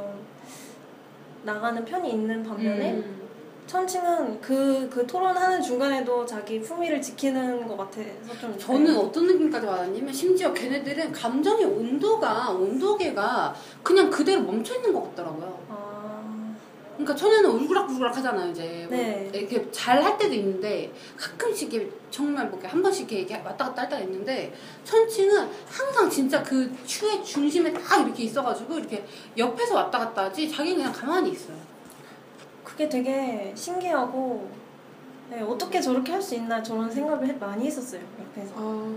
[1.44, 3.30] 나가는 편이 있는 반면에 음.
[3.68, 10.12] 천칭은 그, 그 토론하는 중간에도 자기 품위를 지키는 것 같아서 좀 저는 어떤 느낌까지 받았냐면
[10.12, 15.59] 심지어 걔네들은 감정의 온도가 온도계가 그냥 그대로 멈춰 있는 것 같더라고요.
[17.00, 19.32] 아, 그러니까 처녀는 울그락불그락 하잖아요 이제 뭐 네.
[19.34, 23.84] 이렇게 잘 할 때도 있는데 가끔씩 이렇게 정말 뭐 이렇게 한 번씩 이렇게 왔다 갔다
[23.84, 29.06] 할 때가 있는데 천칭은 항상 진짜 그 추의 중심에 딱 이렇게 있어가지고 이렇게
[29.38, 31.56] 옆에서 왔다 갔다 하지 자기는 그냥 가만히 있어요.
[32.64, 34.50] 그게 되게 신기하고
[35.30, 38.94] 네, 어떻게 저렇게 할 수 있나 저런 생각을 해- 많이 했었어요 옆에서 아.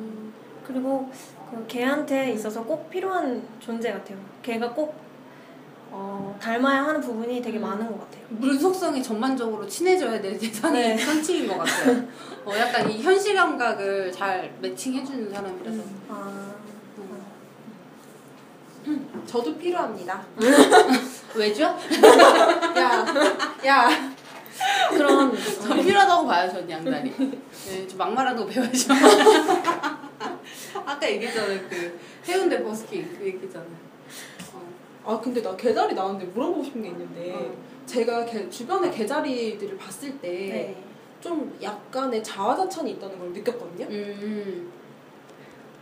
[0.67, 1.11] 그리고
[1.51, 4.95] 그 걔한테 있어서 꼭 필요한 존재 같아요 걔가 꼭
[5.95, 7.63] 어, 닮아야 하는 부분이 되게 음.
[7.63, 10.97] 많은 것 같아요 물 속성이 전반적으로 친해져야 될 대상이 네.
[11.05, 12.03] 천칭인 것 같아요.
[12.47, 15.83] 어, 약간 이 현실 감각을 잘 매칭해주는 사람이라서.
[16.09, 16.55] 아,
[19.27, 20.25] 저도 필요합니다.
[21.35, 21.63] 왜죠?
[22.77, 23.07] 야,
[23.67, 24.13] 야.
[24.91, 27.15] 그런 전 필요하다고 봐요, 전 양다리.
[27.17, 27.87] 네,
[28.37, 28.95] 거 배워야죠.
[30.85, 33.93] 아까 얘기했잖아요, 그 해운대 버스킹 그 얘기했잖아요.
[35.05, 35.13] 어.
[35.15, 37.55] 아 근데 나 개자리 나왔는데 물어보고 싶은 게 있는데 어.
[37.87, 41.63] 제가 개, 주변의 개자리들을 봤을 때좀 네.
[41.63, 43.87] 약간의 자화자찬이 있다는 걸 느꼈거든요.
[43.87, 44.73] 음,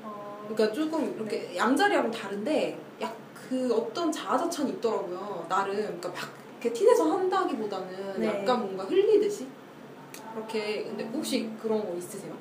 [0.02, 5.44] 어, 그러니까 조금 이렇게 양자리하고는 다른데 약 그 어떤 자아자찬이 있더라고요.
[5.48, 6.18] 나름 그러니까 막
[6.52, 8.28] 이렇게 티내서 한다기보다는 네.
[8.28, 9.48] 약간 뭔가 흘리듯이
[10.32, 12.32] 그렇게 근데 혹시 그런 거 있으세요?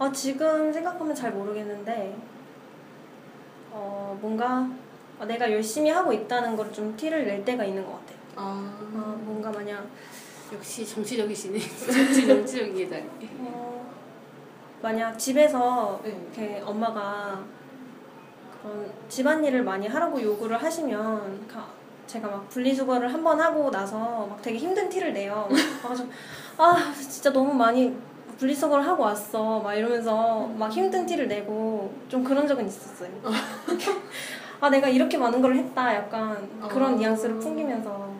[0.00, 2.16] 아, 지금 생각하면 잘 모르겠는데
[3.70, 4.68] 어, 뭔가
[5.18, 9.16] 아, 내가 열심히 하고 있다는 걸 좀 티를 낼 때가 있는 것 같아요 아, 아,
[9.24, 9.86] 뭔가 마냥
[10.52, 11.58] 역시 정치적이시네.
[11.92, 13.04] 정치, 정치적인 계자리.
[13.40, 13.92] 어,
[14.80, 16.10] 만약 집에서 네.
[16.10, 17.42] 이렇게 엄마가
[18.62, 21.66] 그런 집안일을 많이 하라고 요구를 하시면 가-
[22.06, 25.46] 제가 막 분리수거를 한 번 하고 나서 막 되게 힘든 티를 내요.
[25.50, 26.08] 그래가지고
[26.56, 27.94] 아 진짜 너무 많이
[28.38, 33.10] 분리수거를 하고 왔어 막 이러면서 막 힘든 티를 내고 좀 그런 적은 있었어요.
[34.60, 36.96] 아 내가 이렇게 많은 걸 했다 약간 그런 아.
[36.96, 38.12] 뉘앙스를 풍기면서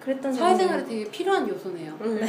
[0.00, 1.98] 그랬던 사회생활에 되게 필요한 요소네요.
[2.00, 2.26] 네.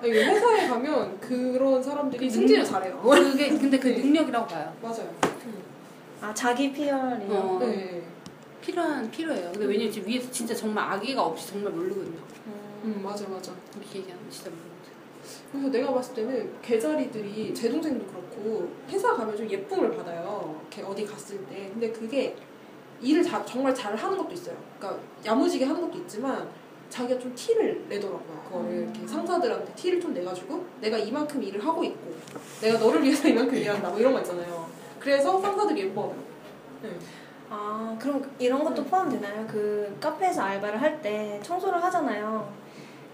[0.00, 2.64] 아니, 회사에 가면 그런 사람들이 그 승진을.
[2.64, 3.00] 잘해요.
[3.00, 4.72] 그게 근데 그 능력이라고 봐요.
[4.82, 5.08] 맞아요.
[6.20, 7.32] 아 자기 피열이요.
[7.32, 7.58] 어.
[7.60, 8.02] 네.
[8.60, 9.50] 필요한 필요해요.
[9.52, 12.18] 근데 왜냐면 지금 위에서 진짜 정말 아기가 없이 정말 모르거든요.
[12.46, 12.82] 음.
[12.84, 13.52] 음 맞아 맞아.
[13.76, 14.71] 이렇게 얘기하면 진짜 모르거든요.
[15.52, 20.58] 그래서 내가 봤을 때는 개자리들이 제 동생도 그렇고 회사 가면 좀 예쁨을 받아요.
[20.62, 21.68] 이렇게 어디 갔을 때.
[21.72, 22.34] 근데 그게
[23.02, 24.56] 일을 자, 정말 잘 하는 것도 있어요.
[24.78, 26.48] 그러니까 야무지게 하는 것도 있지만
[26.88, 28.42] 자기가 좀 티를 내더라고요.
[28.48, 32.14] 그거를 이렇게 상사들한테 티를 좀 내가지고 내가 이만큼 일을 하고 있고
[32.60, 34.66] 내가 너를 위해서 이만큼 일한다 뭐 이런 거 있잖아요.
[34.98, 36.14] 그래서 상사들이 예뻐요.
[36.82, 36.90] 네.
[37.50, 39.46] 아, 그럼 이런 것도 포함되나요?
[39.46, 42.50] 그 카페에서 알바를 할 때 청소를 하잖아요.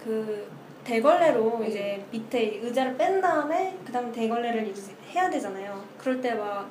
[0.04, 0.46] 그
[0.88, 1.68] 대걸레로 네.
[1.68, 5.82] 이제 밑에 의자를 뺀 다음에 그다음에 대걸레를 이제 해야 되잖아요.
[5.98, 6.66] 그럴 때 막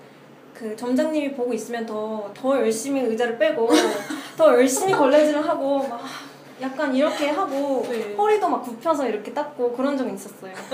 [0.58, 3.70] 그 점장님이 보고 있으면 더, 더 열심히 의자를 빼고
[4.36, 6.02] 더 열심히 걸레질을 하고 막
[6.60, 8.16] 약간 이렇게 하고 네.
[8.16, 10.52] 허리도 막 굽혀서 이렇게 닦고 그런 적이 있었어요.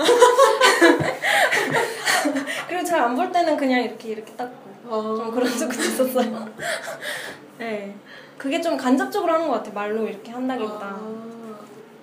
[2.66, 6.48] 그리고 잘 안 볼 때는 그냥 이렇게 이렇게 닦고 아, 좀 그런 적도 있었어요.
[7.58, 7.94] 네.
[8.38, 9.74] 그게 좀 간접적으로 하는 것 같아 요.
[9.74, 10.86] 말로 이렇게 한다기보다.
[10.86, 11.33] 아.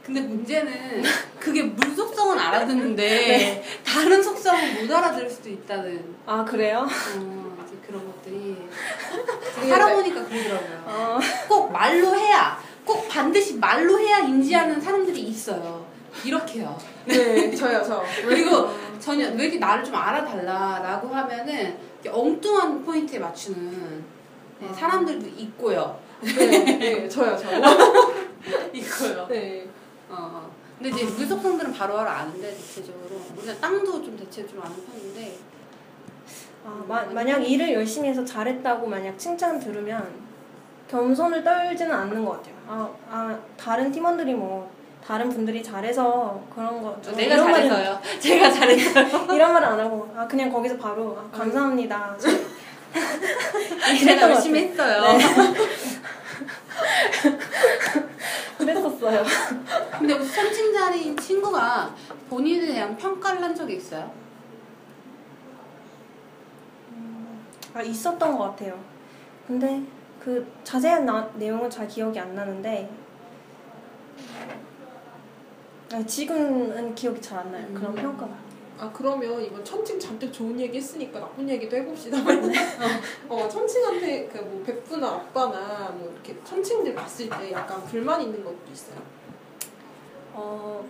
[0.03, 1.03] 근데 문제는
[1.39, 6.79] 그게 물 속성은 알아듣는데 다른 속성은 못 알아들을 수도 있다는 아, 그래요?
[6.79, 8.57] 어, 이제 그런 것들이
[9.69, 10.83] 살아보니까 그러더라고요.
[10.85, 11.19] 어.
[11.47, 15.85] 꼭 말로 해야 꼭 반드시 말로 해야 인지하는 사람들이 있어요.
[16.25, 16.77] 이렇게요.
[17.05, 18.03] 네, 저요, 저.
[18.27, 24.03] 그리고 전혀 왜 이렇게 나를 좀 알아달라라고 하면은 엉뚱한 포인트에 맞추는
[24.59, 24.73] 네, 아.
[24.73, 25.99] 사람들도 있고요.
[26.21, 27.49] 네, 네, 저요, 저.
[28.73, 29.27] 있고요.
[29.29, 29.67] 네.
[30.11, 30.51] 어.
[30.79, 35.37] 근데 이제 물속성들은 바로바로 아는데 대체적으로 우리가 땅도 좀 대체 좀 아는 편인데
[36.65, 40.11] 아, 마, 만약 일을 열심히 해서 잘했다고 만약 칭찬 들으면
[40.89, 42.53] 겸손을 떨지는 않는 것 같아요.
[42.67, 44.69] 아, 아 다른 팀원들이 뭐
[45.05, 47.99] 다른 분들이 잘해서 그런 거저 내가 이런 말은- 잘해서요.
[48.19, 49.05] 제가 잘했어요.
[49.33, 52.15] 이런 말은 안 하고 아 그냥 거기서 바로 아, 감사합니다.
[54.03, 54.67] 제가 열심히.
[54.67, 55.01] 했어요.
[58.57, 59.23] 그랬었어요.
[59.97, 61.95] 근데 혹시 선칭자리인 친구가
[62.29, 64.11] 본인에 대한 평가를 한 적이 있어요?
[67.73, 68.77] 아 있었던 것 같아요.
[69.47, 69.81] 근데
[70.19, 72.89] 그 자세한 나, 내용은 잘 기억이 안 나는데
[75.93, 77.67] 아, 지금은 기억이 잘 안 나요.
[77.73, 77.95] 그런 음.
[77.95, 78.50] 평가가.
[78.81, 82.17] 아 그러면 이번 천칭 잔뜩 좋은 얘기 했으니까 나쁜 얘기도 해봅시다.
[82.17, 82.23] 어,
[83.29, 88.57] 어 천칭한테 그 뭐 베프나 아빠나 뭐 이렇게 천칭들 봤을 때 약간 불만 있는 것도
[88.73, 88.97] 있어요.
[90.33, 90.83] 어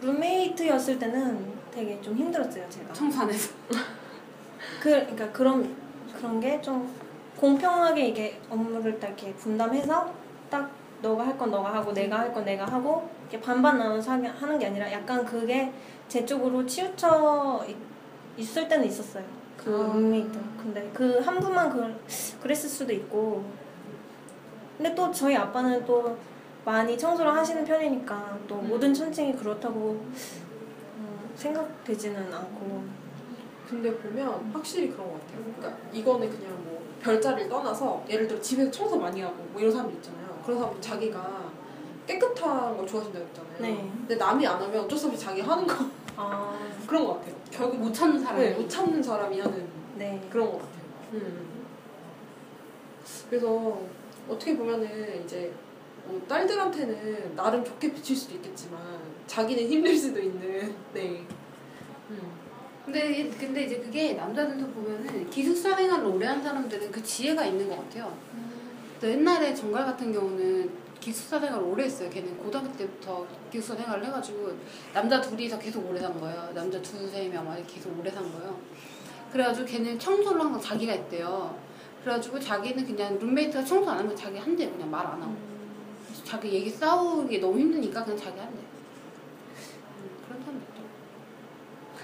[0.00, 2.90] 룸메이트였을 때는 되게 좀 힘들었어요 제가.
[2.94, 3.52] 청소 안 해서.
[4.80, 5.76] 그 그러니까 그런
[6.16, 6.90] 그런 게 좀
[7.36, 10.12] 공평하게 이게 업무를 딱 이렇게 분담해서
[10.50, 10.70] 딱
[11.02, 14.66] 너가 할 건 너가 하고 내가 할 건 내가 하고 이렇게 반반 나눠서 하는 게
[14.66, 15.70] 아니라 약간 그게
[16.08, 17.76] 제 쪽으로 치우쳐 있,
[18.38, 19.24] 있을 때는 있었어요.
[19.56, 19.94] 그 아.
[19.94, 20.38] 룸메이트.
[20.62, 21.94] 근데 그 한 분만 그
[22.40, 23.44] 그랬을 수도 있고.
[24.76, 26.16] 근데 또 저희 아빠는 또
[26.64, 28.68] 많이 청소를 하시는 편이니까 또 음.
[28.68, 29.90] 모든 천칭이 그렇다고
[30.96, 32.84] 음, 생각되지는 않고.
[33.68, 35.44] 근데 보면 확실히 그런 것 같아요.
[35.56, 39.96] 그러니까 이거는 그냥 뭐 별자리를 떠나서 예를 들어 집에서 청소 많이 하고 뭐 이런 사람들
[39.96, 40.40] 있잖아요.
[40.44, 41.37] 그런 사람 자기가
[42.08, 43.56] 깨끗한 걸 좋아하신다고 했잖아요.
[43.60, 43.90] 네.
[43.98, 45.74] 근데 남이 안 하면 어쩔 수 없이 자기 하는 거
[46.16, 47.34] 아, 그런 것 같아요.
[47.50, 48.42] 결국 못 참는 사람이.
[48.42, 50.26] 네, 못 참는 사람이 하는 네.
[50.30, 50.78] 그런 것 같아요.
[51.12, 51.48] 음.
[53.28, 53.80] 그래서
[54.28, 55.52] 어떻게 보면은 이제
[56.06, 58.80] 뭐 딸들한테는 나름 좋게 비칠 수도 있겠지만
[59.26, 61.26] 자기는 힘들 수도 있는 네.
[62.10, 62.32] 음.
[62.86, 67.76] 근데 근데 이제 그게 남자들도 보면은 기숙사 생활을 오래 한 사람들은 그 지혜가 있는 것
[67.76, 68.16] 같아요.
[68.98, 72.10] 또 옛날에 정갈 같은 경우는 기숙사 생활을 오래 했어요.
[72.10, 74.52] 걔는 고등학교 때부터 기숙사 생활을 해가지고
[74.92, 76.50] 남자 둘이서 계속 오래 산 거예요.
[76.54, 78.58] 남자 두세 명 만에 계속 오래 산 거예요.
[79.32, 81.56] 그래가지고 걔는 청소를 항상 자기가 했대요.
[82.02, 84.70] 그래가지고 자기는 그냥 룸메이트가 청소 안 하면 자기 한대요.
[84.72, 85.34] 그냥 말 안 하고.
[86.24, 88.58] 자기 얘기 싸우기 너무 힘드니까 그냥 자기 한대.
[88.58, 90.88] 음, 그런 사람도 있더라고.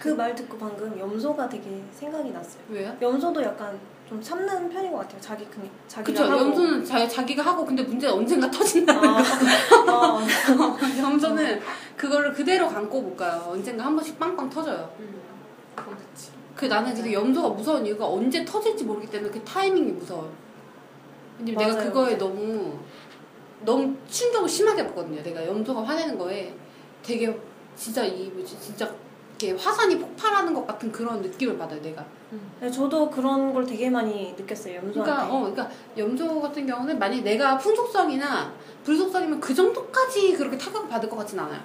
[0.01, 2.63] 그말 듣고 방금 염소가 되게 생각이 났어요.
[2.69, 2.97] 왜요?
[3.01, 3.79] 염소도 약간
[4.09, 5.21] 좀 참는 편인 것 같아요.
[5.21, 6.33] 자기 그 자기가 그쵸.
[6.33, 6.45] 하고.
[6.45, 8.93] 염소는 자, 자기가 하고 근데 문제는 언젠가 터진다.
[8.95, 9.23] 아,
[9.91, 10.21] 어,
[11.01, 11.61] 염소는
[11.97, 13.47] 그거를 그대로 감고 못 가요.
[13.49, 14.91] 언젠가 한 번씩 빵빵 터져요.
[15.01, 15.23] 음.
[15.77, 16.31] 그치.
[16.55, 20.31] 그 나는 그 염소가 무서운 이유가 언제 터질지 모르기 때문에 그 타이밍이 무서워요.
[21.39, 21.89] 왜냐면 내가 맞아요.
[21.89, 22.79] 그거에 너무
[23.65, 25.23] 너무 충격을 심하게 받거든요.
[25.23, 26.55] 내가 염소가 화내는 거에
[27.03, 27.35] 되게
[27.75, 28.95] 진짜 이 뭐지 진짜
[29.39, 31.81] 이렇게 화산이 폭발하는 것 같은 그런 느낌을 받아요.
[31.83, 32.05] 내가.
[32.61, 34.77] 네, 저도 그런 걸 되게 많이 느꼈어요.
[34.77, 35.01] 염소한테.
[35.01, 38.53] 그러니까 어 그러니까 염소 같은 경우는 만약 내가 풍속성이나
[38.85, 41.61] 불속성이면 그 정도까지 그렇게 타격 받을 것 같진 않아요.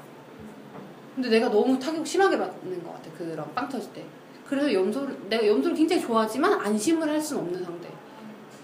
[1.15, 4.03] 근데 내가 너무 타격 심하게 받는 것 같아 그런 빵 터질 때.
[4.47, 7.89] 그래서 염소를 내가 염소를 굉장히 좋아하지만 안심을 할 수는 없는 상태.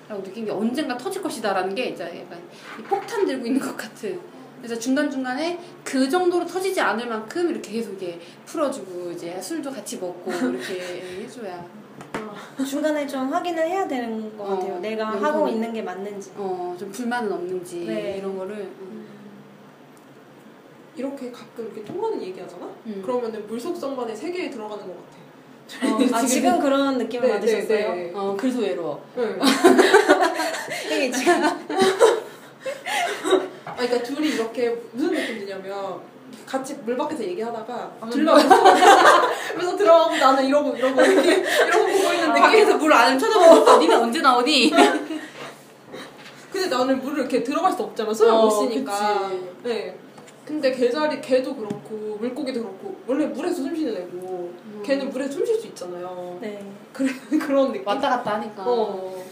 [0.08, 2.40] 라고 느낀 게 언젠가 터질 것이다라는 게 이제 약간
[2.80, 4.20] 이 폭탄 들고 있는 것 같은
[4.62, 9.98] 그래서 중간 중간에 그 정도로 터지지 않을 만큼 이렇게 계속 이게 풀어주고 이제 술도 같이
[9.98, 11.64] 먹고 이렇게 해줘야
[12.68, 14.80] 중간에 좀 확인을 해야 되는 것 어, 같아요.
[14.80, 16.32] 내가 명분을- 하고 있는 게 맞는지.
[16.38, 18.18] 어 좀 불만은 없는지 네.
[18.18, 19.06] 이런 거를 음.
[20.98, 22.66] 이렇게 가끔 이렇게 통화는 얘기하잖아?
[22.88, 23.02] 음.
[23.06, 25.16] 그러면은 물속성만의 세계에 들어가는 것 같아.
[25.88, 27.96] 어, 아, 지금 그런 느낌을 받으셨어요?
[27.96, 28.12] 네.
[28.14, 29.04] 어 그래서 외로워.
[29.18, 29.40] 응.
[30.92, 31.42] 이게 지금
[33.76, 36.00] 아, 그러니까 둘이 이렇게 무슨 느낌 드냐면
[36.46, 38.64] 같이 물 밖에서 얘기하다가 들러가서
[39.54, 42.42] 그래서 들어가고 나는 이러고 이러고 이렇게 이러고 보고 있는 느낌.
[42.42, 44.72] 밖에서 물 안을 쳐다보고 니네 언제 나오니?
[46.52, 48.14] 근데 나는 물을 이렇게 들어갈 수 없잖아.
[48.14, 49.28] 손을 어, 못 쓰니까.
[49.30, 49.50] 그치.
[49.64, 49.98] 네.
[50.46, 55.56] 근데 개자리 개도 그렇고 물고기도 그렇고 원래 물에서 숨 쉬는 애고 걔는 물에 숨 쉴
[55.60, 56.38] 수 있잖아요.
[56.42, 56.64] 네.
[56.94, 57.86] 그래 그런 느낌.
[57.88, 58.64] 왔다 갔다 하니까.
[58.66, 59.24] 어.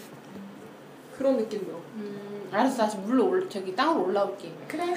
[1.18, 1.78] 그런 느낌 들어.
[2.54, 4.52] 음, 알았어 다시 물로 올 저기 땅으로 올라올게.
[4.68, 4.84] 그래.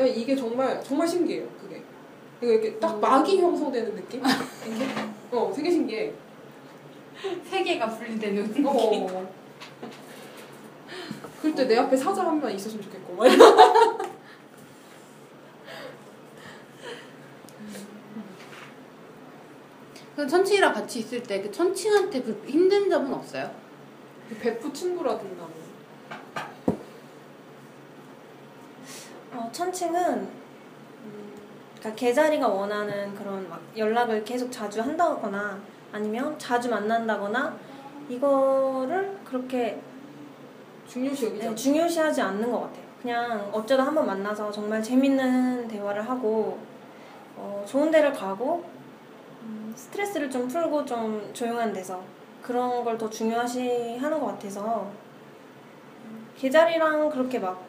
[0.00, 1.46] 야 이게 정말 정말 신기해요.
[1.60, 1.82] 그게.
[2.40, 3.00] 이거 이렇게 딱 음.
[3.00, 4.20] 막이 형성되는 느낌?
[4.20, 4.86] 이게?
[5.32, 6.12] 어, 되게 신기해.
[7.44, 8.66] 세계가 분리되는 느낌.
[8.66, 9.32] 어.
[11.40, 13.14] 그럴 때 내 앞에 사자 한 명 있었으면 좋겠고.
[13.16, 13.26] 막.
[20.14, 23.50] 그럼 천칭이랑 같이 있을 때 그 천칭한테 그 힘든 점은 없어요?
[24.38, 25.62] 베프 친구라든가 뭐.
[29.34, 31.32] 어, 천칭은 음,
[31.78, 35.58] 그러니까 개자리가 원하는 그런 막 연락을 계속 자주 한다거나
[35.92, 37.56] 아니면 자주 만난다거나
[38.08, 39.80] 이거를 그렇게
[40.86, 41.54] 중요시 여기지 네.
[41.54, 42.82] 중요시하지 않는 것 같아요.
[43.00, 46.58] 그냥 어쩌다 한번 만나서 정말 재밌는 대화를 하고
[47.36, 48.64] 어, 좋은 데를 가고
[49.42, 52.02] 음, 스트레스를 좀 풀고 좀 조용한 데서
[52.42, 54.90] 그런 걸 더 중요시 하는 것 같아서
[56.06, 57.64] 음, 계자리랑 그렇게 막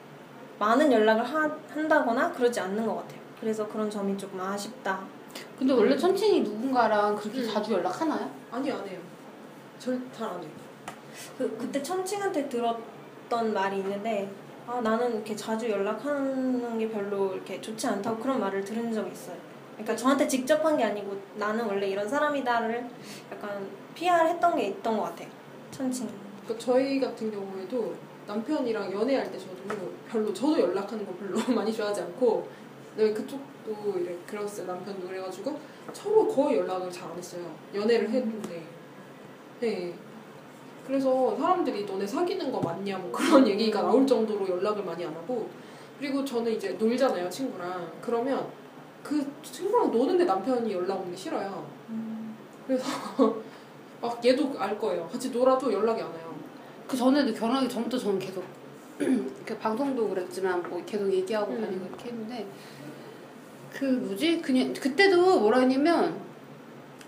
[0.59, 3.19] 많은 연락을 하, 한다거나 그러지 않는 것 같아요.
[3.39, 5.01] 그래서 그런 점이 조금 아쉽다.
[5.57, 7.49] 근데 원래 천칭이 누군가랑 그렇게 음.
[7.51, 8.29] 자주 연락하나요?
[8.51, 8.99] 아니 안 해요.
[9.79, 10.49] 절잘안 해요.
[11.37, 14.29] 그, 그때 천칭한테 들었던 말이 있는데
[14.65, 19.35] 아 나는 이렇게 자주 연락하는 게 별로 이렇게 좋지 않다고 그런 말을 들은 적이 있어요.
[19.75, 22.87] 그러니까 저한테 직접 한 게 아니고 나는 원래 이런 사람이다를
[23.31, 25.27] 약간 PR했던 게 있던 것 같아요.
[25.71, 26.09] 천칭.
[26.43, 27.93] 그러니까 저희 같은 경우에도
[28.27, 29.53] 남편이랑 연애할 때 저도
[30.09, 32.47] 별로 저도 연락하는 거 별로 많이 좋아하지 않고
[32.95, 34.67] 네 그쪽도 이래 그랬어요.
[34.67, 35.59] 남편도 그래가지고
[35.91, 37.43] 서로 거의 연락을 잘 안 했어요.
[37.73, 38.63] 연애를 했는데.
[39.59, 39.93] 네.
[40.85, 42.97] 그래서 사람들이 너네 사귀는 거 맞냐?
[42.97, 45.49] 뭐 그런 얘기가 나올 정도로 연락을 많이 안 하고.
[45.99, 47.91] 그리고 저는 이제 놀잖아요 친구랑.
[48.01, 48.47] 그러면
[49.01, 51.65] 그 친구랑 노는데 남편이 연락 오는 게 싫어요.
[52.67, 52.85] 그래서
[54.03, 56.33] 막 얘도 알 거예요 같이 놀아도 연락이 안 와요
[56.87, 58.43] 그 전에도 결혼하기 전부터 저는 계속
[58.99, 61.61] 그 방송도 그랬지만 뭐 계속 얘기하고 음.
[61.61, 62.45] 다니고 이렇게 했는데
[63.73, 66.15] 그 뭐지 그냥 그때도 뭐라 했냐면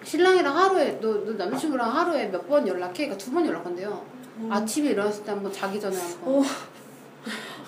[0.04, 3.08] 신랑이랑 하루에 너, 너 남자친구랑 하루에 몇 번 연락해?
[3.08, 4.06] 그러니까 두 번 연락한대요.
[4.38, 4.52] 음.
[4.52, 6.36] 아침에 일어났을 때 한 번 자기 전에 한 번.
[6.36, 6.44] 어,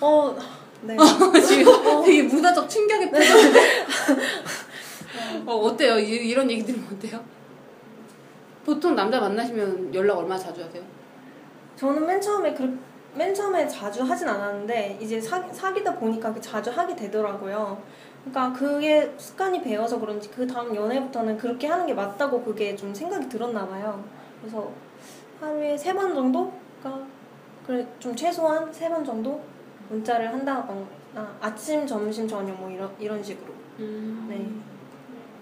[0.00, 0.36] 어,
[0.82, 0.96] 네.
[1.46, 3.60] 지금 되게 문화적 충격에 빠졌는데.
[5.46, 5.98] 어, 어때요?
[5.98, 7.24] 이, 이런 얘기 들으면 어때요?
[8.68, 10.82] 보통 남자 만나시면 연락 얼마나 자주 하세요?
[11.74, 12.78] 저는 맨 처음에 그,
[13.14, 17.82] 맨 처음에 자주 하진 않았는데 이제 사, 사귀다 보니까 그 자주 하게 되더라고요.
[18.24, 23.26] 그러니까 그게 습관이 배어서 그런지 그 다음 연애부터는 그렇게 하는 게 맞다고 그게 좀 생각이
[23.26, 24.04] 들었나 봐요.
[24.42, 24.70] 그래서
[25.40, 26.52] 하루에 세 번 정도?
[26.82, 27.06] 그러니까
[27.66, 29.40] 그래 좀 최소한 세 번 정도
[29.88, 30.84] 문자를 한다거나
[31.40, 33.50] 아침, 점심, 저녁 뭐 이런 이런 식으로.
[34.28, 34.50] 네.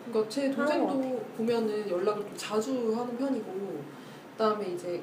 [0.06, 3.80] 그러니까 제 동생도 보면은 연락을 좀 자주 하는 편이고
[4.32, 5.02] 그다음에 이제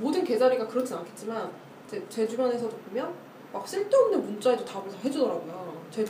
[0.00, 1.50] 모든 계자리가 그렇진 않겠지만
[1.88, 3.12] 제, 제 주변에서도 보면
[3.52, 5.82] 막 쓸데없는 문자에도 답을 다 해주더라고요.
[5.90, 6.04] 제,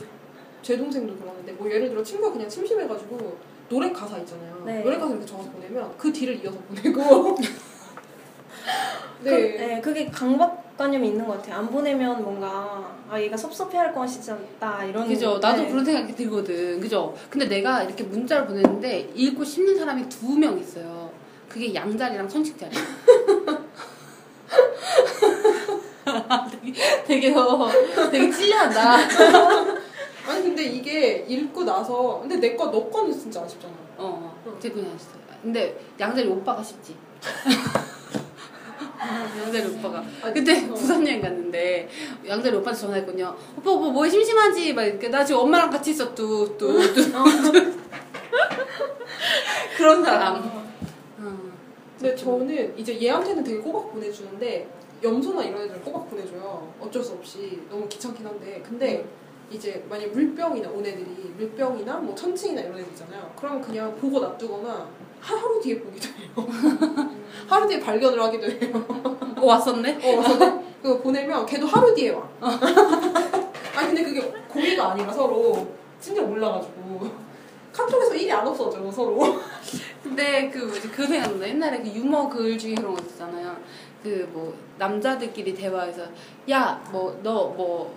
[0.61, 3.37] 제 동생도 그러는데 뭐 예를 들어 친구가 그냥 심심해가지고
[3.69, 4.63] 노래 가사 있잖아요.
[4.65, 4.83] 네.
[4.83, 7.35] 노래 가사 이렇게 적어서 보내면 그 뒤를 이어서 보내고
[9.23, 9.57] 그, 네.
[9.75, 11.57] 네, 그게 강박관념이 있는 것 같아요.
[11.57, 15.07] 안 보내면 뭔가 아 얘가 섭섭해할 것이다 이런.
[15.07, 15.37] 그죠.
[15.39, 15.69] 나도 네.
[15.69, 16.79] 그런 생각이 들거든.
[16.79, 17.13] 그죠.
[17.29, 21.11] 근데 내가 이렇게 문자를 보냈는데 읽고 씹는 사람이 두 명 있어요.
[21.49, 22.71] 그게 양자리랑 천칭자리.
[26.51, 26.73] 되게,
[27.05, 27.69] 되게, 어,
[28.11, 28.97] 되게 찔려한다.
[30.27, 33.73] 아니 근데 이게 읽고 나서 근데 내 거 너 거는 진짜 아쉽잖아.
[33.97, 35.07] 어, 되게 그냥 했어.
[35.41, 36.95] 근데 양자리 오빠가 쉽지.
[39.39, 40.03] 양자리 오빠가.
[40.21, 40.73] 아니, 그때 어.
[40.73, 41.89] 부산 여행 갔는데
[42.27, 43.35] 양자리 오빠한테 전화했거든요.
[43.57, 44.73] 오빠 오빠 뭐 심심하지?
[44.73, 46.73] 막 이렇게 나 지금 엄마랑 같이 있어 또 또.
[46.93, 47.01] 또.
[49.77, 50.35] 그런 사람.
[51.17, 51.51] 어.
[51.97, 54.69] 근데 저는 이제 얘한테는 되게 꼬박 보내주는데
[55.01, 56.73] 염소나 이런 애들 꼬박 보내줘요.
[56.79, 59.05] 어쩔 수 없이 너무 귀찮긴 한데 근데
[59.49, 61.05] 이제 만약 물병이나 온 애들이
[61.37, 63.31] 물병이나 뭐 천칭이나 이런 애들 있잖아요.
[63.37, 64.89] 그러면 그냥 보고 놔두거나
[65.19, 66.29] 하루 뒤에 보기도 해요.
[67.47, 68.85] 하루 뒤에 발견을 하기도 해요.
[69.37, 69.95] 어, 왔었네?
[69.95, 72.27] 어, 그래서 그거 보내면 걔도 하루 뒤에 와.
[73.75, 75.67] 아니 근데 그게 고의가 아니라 서로
[75.99, 77.09] 진짜 몰라가지고
[77.73, 79.39] 카톡에서 일이 안 없어져 서로.
[80.03, 83.55] 근데 그 뭐지 그 생각나 옛날에 그 유머 글 중에 그런 거 있잖아요.
[84.03, 86.03] 그 뭐 남자들끼리 대화해서
[86.49, 87.91] 야 뭐 너 뭐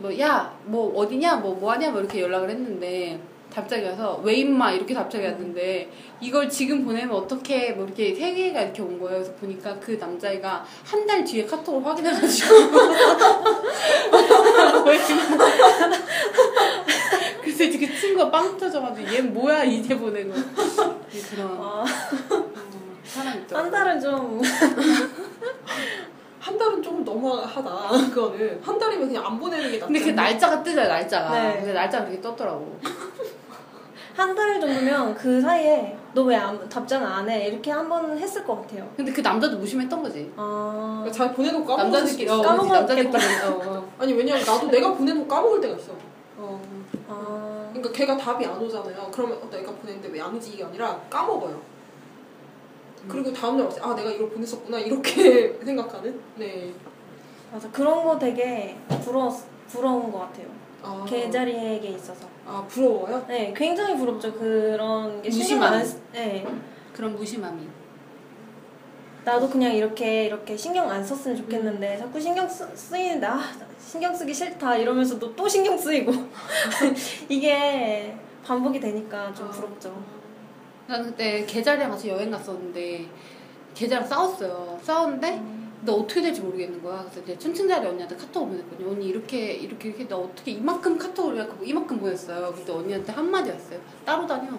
[0.00, 3.18] 뭐 야 뭐 어디냐 뭐 뭐 하냐 뭐 이렇게 연락을 했는데
[3.54, 5.88] 답장이 와서 왜 임마 이렇게 답장이 왔는데
[6.20, 9.18] 이걸 지금 보내면 어떻게 뭐 이렇게 세 개가 이렇게 온 거예요.
[9.20, 12.54] 그래서 보니까 그 남자애가 한 달 뒤에 카톡을 확인해가지고.
[17.42, 21.84] 그래서 이제 그 친구가 빵 터져가지고 얘 뭐야 이제 보내고 그런 아, 어,
[23.04, 23.64] 사람 있더라고.
[23.64, 24.40] 한 달은 좀
[26.40, 29.86] 한 달은 조금 너무하다 그거는 한 달이면 그냥 안 보내는 게 낫지.
[29.92, 30.22] 근데 그 않나?
[30.22, 31.30] 날짜가 뜨잖아 날짜가.
[31.42, 31.56] 네.
[31.58, 32.78] 근데 날짜가 그렇게 떴더라고.
[34.14, 36.38] 한 달 정도면 그 사이에 너 왜
[36.70, 37.48] 답장 안 해?
[37.48, 38.88] 이렇게 한 번 했을 것 같아요.
[38.96, 40.32] 근데 그 남자도 무심했던 거지.
[40.36, 42.48] 아, 그러니까 잘 보내놓고 까먹을 남자들끼리 수 어, 있어.
[42.48, 43.18] 까먹었겠다.
[43.18, 43.92] 남자들끼리 어, 어.
[43.98, 45.92] 아니 왜냐면 나도 내가 보내놓고 까먹을 때가 있어.
[46.38, 46.60] 어.
[47.08, 49.08] 아, 그러니까 걔가 답이 안 오잖아요.
[49.12, 51.60] 그러면 어, 내가 보냈는데 왜 안 오지 이게 아니라 까먹어요.
[53.08, 56.20] 그리고 다음날 아 내가 이걸 보냈었구나 이렇게 생각하는.
[56.36, 56.72] 네.
[57.52, 57.68] 맞아.
[57.70, 60.46] 그런 거 되게 부러웠, 부러운 것 같아요.
[60.82, 62.26] 아, 계자리에게 있어서.
[62.46, 63.24] 아 부러워요?
[63.26, 64.32] 네, 굉장히 부럽죠.
[64.34, 65.72] 그런 게 신경 무심함.
[65.72, 66.46] 안 쓰- 네.
[66.92, 67.66] 그런 무심함이.
[69.24, 73.40] 나도 그냥 이렇게 이렇게 신경 안 썼으면 좋겠는데 자꾸 신경 쓰, 쓰이는데 아
[73.80, 76.12] 신경 쓰기 싫다 이러면서 또, 또 신경 쓰이고
[77.30, 78.14] 이게
[78.46, 79.94] 반복이 되니까 좀 부럽죠.
[80.86, 83.06] 나는 그때 계자리랑 같이 여행 갔었는데
[83.74, 84.78] 계자랑 싸웠어요.
[84.82, 85.42] 싸웠는데
[85.84, 87.02] 나 어떻게 될지 모르겠는 거야.
[87.02, 88.90] 그래서 이제 춘춘자리 언니한테 카톡을 보냈거든요.
[88.90, 92.52] 언니 이렇게 이렇게 이렇게 나 어떻게 이만큼 카톡을 해갖고 이만큼 보냈어요.
[92.54, 93.80] 근데 언니한테 한마디 왔어요.
[94.04, 94.50] 따로 다녀.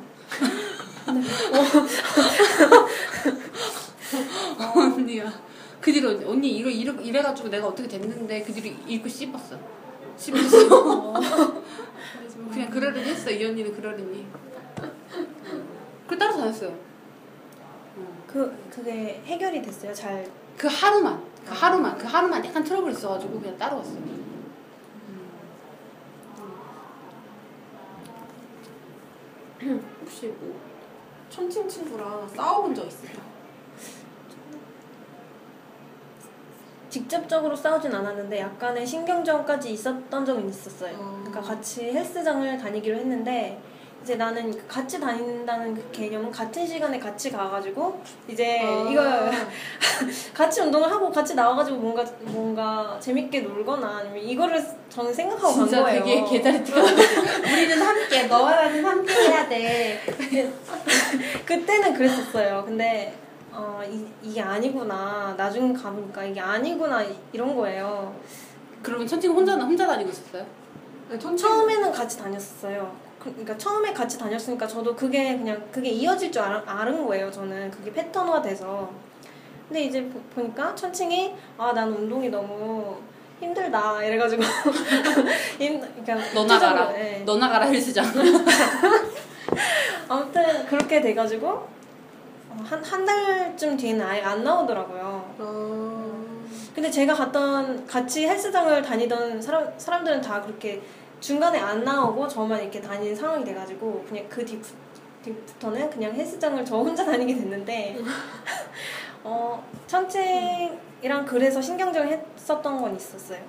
[4.76, 5.46] 언니야.
[5.82, 9.58] 그 뒤로 언니, 언니 이러, 이러, 이래가지고 내가 어떻게 됐는데 그 뒤로 읽고 씹었어.
[10.18, 10.70] 씹었어.
[10.70, 11.20] 뭐
[12.52, 13.32] 그냥 그러려니 했어.
[13.32, 14.26] 이 언니는 그러려니.
[16.08, 16.78] 그 따로 다녔어요.
[18.28, 19.94] 그 그게 해결이 됐어요.
[19.94, 24.16] 잘 그 하루만 그 하루만 그 하루만 약간 트러블 있어가지고 그냥 따로 갔어요.
[30.02, 30.60] 혹시 뭐
[31.30, 33.36] 천칭 친구랑 싸워본 적 있어요?
[36.90, 40.96] 직접적으로 싸우진 않았는데 약간의 신경전까지 있었던 적은 있었어요.
[40.98, 41.24] 어.
[41.26, 43.62] 그러니까 같이 헬스장을 다니기로 했는데
[44.06, 48.88] 이제 나는 그 같이 다닌다는 그 개념은 같은 시간에 같이 가가지고 이제 아.
[48.88, 49.02] 이거
[50.32, 56.04] 같이 운동을 하고 같이 나와가지고 뭔가 뭔가 재밌게 놀거나 아니면 이거를 저는 생각하고 간 거예요.
[56.04, 60.00] 되게 계좌리 티가 우리는 함께 너와 나는 함께 해야 돼.
[61.44, 62.64] 그때는 그랬었어요.
[62.64, 63.12] 근데
[63.52, 65.34] 어, 이, 이게 아니구나.
[65.36, 68.14] 나중에 가보니까 이게 아니구나 이- 이런 거예요.
[68.84, 70.46] 그러면 천칭 혼자 혼자 다니고 있었어요?
[71.10, 73.05] 네, 천칭 처음에는 같이 다녔어요.
[73.26, 77.32] 그- 그러니까 처음에 같이 다녔으니까 저도 그게 그냥 그게 이어질 줄 알, 아는 거예요.
[77.32, 78.88] 저는 그게 패턴화 돼서.
[79.68, 82.98] 근데 이제 보, 보니까 천칭이 아 나는 운동이 너무
[83.40, 84.44] 힘들다 이래가지고
[85.58, 86.94] 힘 그러니까 너 나가라.
[86.96, 87.24] 예.
[87.26, 88.06] 너 나가라 헬스장.
[90.08, 95.36] 아무튼 그렇게 돼가지고 어, 한한 달쯤 뒤에는 아예 안 나오더라고요.
[95.40, 96.16] 어...
[96.76, 100.80] 근데 제가 갔던 같이 헬스장을 다니던 사람 사람들은 다 그렇게
[101.26, 104.62] 중간에 안 나오고 저만 이렇게 다니는 상황이 돼가지고 그냥 그 뒤,
[105.24, 107.98] 뒤부터는 그냥 헬스장을 저 혼자 다니게 됐는데
[109.24, 113.40] 어 천칭이랑 그래서 신경전을 했었던 건 있었어요.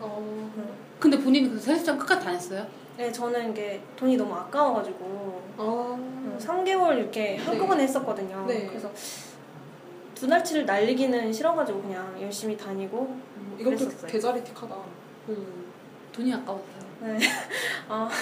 [0.00, 0.50] 어...
[0.98, 2.66] 근데 본인은 그 헬스장 끝까지 다녔어요?
[2.96, 6.38] 네 저는 이게 돈이 너무 아까워가지고 어...
[6.40, 8.46] 3개월 이렇게 한꺼번에 했었거든요.
[8.48, 8.66] 네.
[8.66, 8.90] 그래서
[10.14, 13.14] 두 달치를 날리기는 싫어가지고 그냥 열심히 다니고
[13.58, 14.10] 이것도 그랬었어요.
[14.10, 14.74] 계좌리 틱하다.
[15.28, 15.66] 음.
[16.12, 16.75] 돈이 아까웠어요.
[17.00, 17.18] 네.
[17.88, 18.08] 아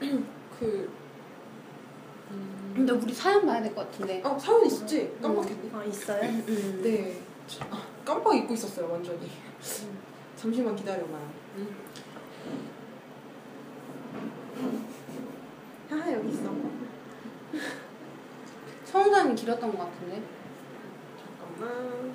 [0.58, 0.92] 그
[2.30, 2.72] 음...
[2.74, 4.20] 근데 우리 사연 봐야 될 것 같은데.
[4.24, 5.16] 아 사연 있었지?
[5.22, 5.70] 깜빡했네.
[5.72, 6.22] 아, 있어요?
[6.22, 6.80] 음.
[6.82, 7.20] 네.
[7.70, 9.30] 아, 깜빡 잊고 있었어요 완전히.
[10.36, 11.28] 잠시만 기다려봐요.
[15.90, 16.50] 아 여기 있어.
[18.84, 20.22] 사연이 길었던 것 같은데.
[21.18, 22.14] 잠깐만.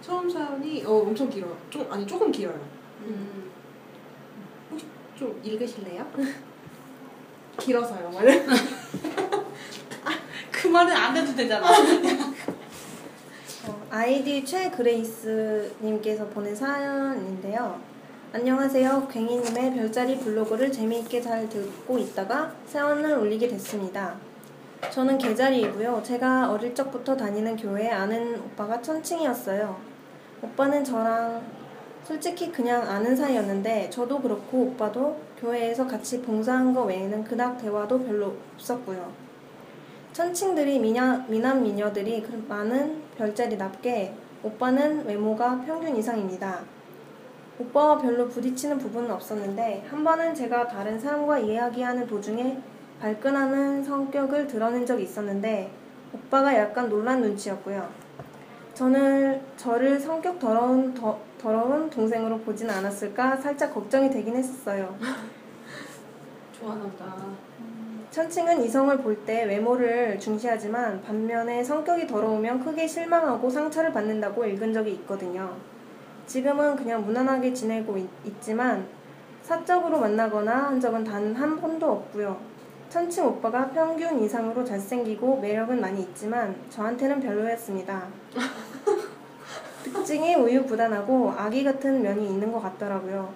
[0.00, 1.56] 처음 사연이 어 엄청 길어요.
[1.68, 2.58] 좀 아니 조금 길어요.
[3.02, 3.50] 음.
[5.16, 6.06] 좀 읽으실래요?
[7.58, 8.10] 길어서요.
[8.10, 8.46] 말을.
[10.50, 11.66] 그 말은 안 해도 되잖아.
[13.90, 17.80] 아이디 최그레이스님께서 보낸 사연인데요.
[18.32, 19.08] 안녕하세요.
[19.10, 24.14] 괭이님의 별자리 블로그를 재미있게 잘 듣고 있다가 사연을 올리게 됐습니다.
[24.88, 26.00] 저는 개자리이고요.
[26.04, 29.89] 제가 어릴 적부터 다니는 교회에 아는 오빠가 천칭이었어요.
[30.42, 31.42] 오빠는 저랑
[32.04, 38.34] 솔직히 그냥 아는 사이였는데 저도 그렇고 오빠도 교회에서 같이 봉사한 거 외에는 그닥 대화도 별로
[38.54, 39.12] 없었고요.
[40.12, 46.60] 천칭들이 미녀, 미남 미녀들이 그 많은 별자리 답게 오빠는 외모가 평균 이상입니다.
[47.58, 52.58] 오빠와 별로 부딪히는 부분은 없었는데 한 번은 제가 다른 사람과 이야기하는 도중에
[53.00, 55.70] 발끈하는 성격을 드러낸 적이 있었는데
[56.12, 58.09] 오빠가 약간 놀란 눈치였고요.
[58.80, 64.96] 저는 저를 성격 더러운 더, 더러운 동생으로 보진 않았을까 살짝 걱정이 되긴 했었어요.
[66.58, 67.14] 좋아하나 보다.
[68.10, 74.92] 천칭은 이성을 볼 때 외모를 중시하지만 반면에 성격이 더러우면 크게 실망하고 상처를 받는다고 읽은 적이
[74.92, 75.54] 있거든요.
[76.26, 78.86] 지금은 그냥 무난하게 지내고 있, 있지만
[79.42, 82.40] 사적으로 만나거나 한 적은 단 한 번도 없고요.
[82.88, 88.08] 천칭 오빠가 평균 이상으로 잘생기고 매력은 많이 있지만 저한테는 별로였습니다.
[89.92, 93.32] 특징이 우유부단하고 아기 같은 면이 있는 것 같더라고요.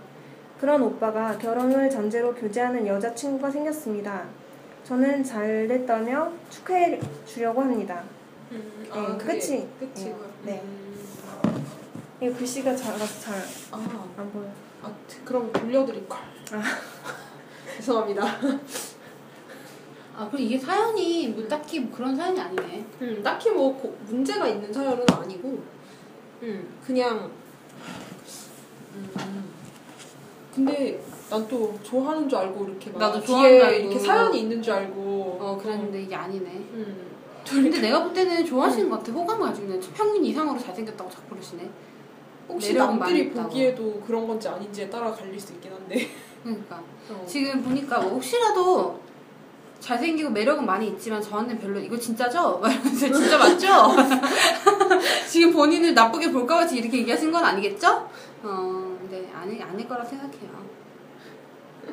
[0.61, 4.25] 그런 오빠가 결혼을 전제로 교제하는 여자친구가 생겼습니다.
[4.85, 8.03] 저는 잘 됐다며 축하해 주려고 합니다.
[8.53, 9.69] 음, 네, 그게 끝이.
[9.81, 10.31] 끝이고요.
[10.45, 10.63] 네.
[10.65, 11.67] 음,
[12.21, 13.43] 이거 글씨가 작아서 잘안
[13.73, 14.53] 아, 보여요.
[14.83, 14.93] 아,
[15.25, 16.19] 그럼 돌려드릴 걸.
[16.53, 16.63] 아.
[17.77, 18.23] 죄송합니다.
[20.17, 22.85] 아 그리고 이게 사연이 뭐 딱히 뭐 그런 사연이 아니네.
[23.03, 25.59] 음, 딱히 뭐 고- 문제가 있는 사연은 아니고,
[26.45, 27.31] 음, 그냥,
[28.95, 29.45] 음,
[30.55, 33.81] 근데 난 또 좋아하는 줄 알고 이렇게 막 나도 뒤에 좋아하는 줄 알고.
[33.91, 36.51] 이렇게 사연이 있는 줄 알고, 어 그랬는데 이게 아니네.
[36.51, 37.07] 음,
[37.47, 39.13] 근데 내가 볼 때는 좋아하시는 것 같아.
[39.13, 41.69] 호감 가지고 있는 평균 이상으로 잘생겼다고 자꾸 그러시네.
[42.49, 43.49] 혹시 매력은 남들이 있다고.
[43.49, 46.09] 보기에도 그런 건지 아닌지에 따라 갈릴 수 있긴 한데.
[46.43, 47.25] 그러니까 어.
[47.27, 49.01] 지금 보니까 뭐 혹시라도
[49.85, 52.59] 잘생기고 매력은 많이 있지만 저한테는 별로 이거 진짜죠?
[52.62, 53.95] 막 이러면서 진짜 맞죠?
[55.28, 58.09] 지금 본인을 나쁘게 볼까 같이 이렇게 얘기하신 건 아니겠죠?
[58.43, 60.64] 어, 근데 아니 아닐 거라 생각해요.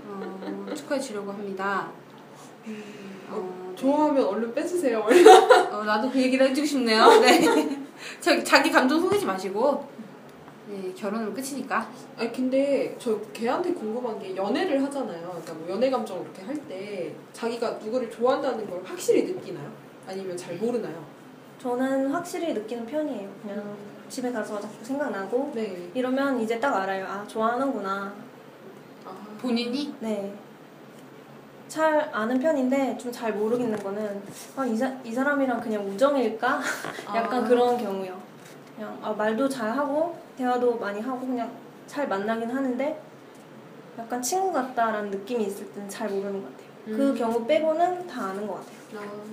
[0.07, 1.91] 어, 축하해 주려고 합니다.
[2.67, 5.05] 음, 어, 좋아하면 얼른 뺏으세요.
[5.71, 7.19] 어, 나도 그 얘기를 해주고 싶네요.
[7.19, 7.41] 네.
[8.21, 9.85] 저, 자기 감정 속이지 마시고.
[10.71, 11.89] 네, 결혼은 끝이니까.
[12.17, 15.27] 아니 근데 저 걔한테 궁금한 게 연애를 하잖아요.
[15.29, 19.69] 그러니까 뭐 연애 감정 이렇게 할 때 자기가 누구를 좋아한다는 걸 확실히 느끼나요?
[20.07, 21.03] 아니면 잘 모르나요?
[21.61, 23.29] 저는 확실히 느끼는 편이에요.
[23.41, 23.75] 그냥
[24.09, 25.89] 집에 가서 자꾸 생각나고 네.
[25.93, 27.05] 이러면 이제 딱 알아요.
[27.05, 28.13] 아 좋아하는구나.
[29.05, 29.11] 아,
[29.41, 29.93] 본인이?
[29.99, 30.33] 네.
[31.67, 34.21] 잘 아는 편인데 좀 잘 모르겠는 거는
[34.57, 36.59] 아, 이, 사, 이 사람이랑 그냥 우정일까?
[37.15, 37.47] 약간 아.
[37.47, 38.19] 그런 경우요.
[38.75, 41.51] 그냥 아, 말도 잘 하고 대화도 많이 하고 그냥
[41.85, 43.01] 잘 만나긴 하는데
[43.97, 46.71] 약간 친구 같다라는 느낌이 있을 때는 잘 모르는 것 같아요.
[46.85, 47.15] 그 음.
[47.15, 49.05] 경우 빼고는 다 아는 것 같아요.
[49.07, 49.31] 아.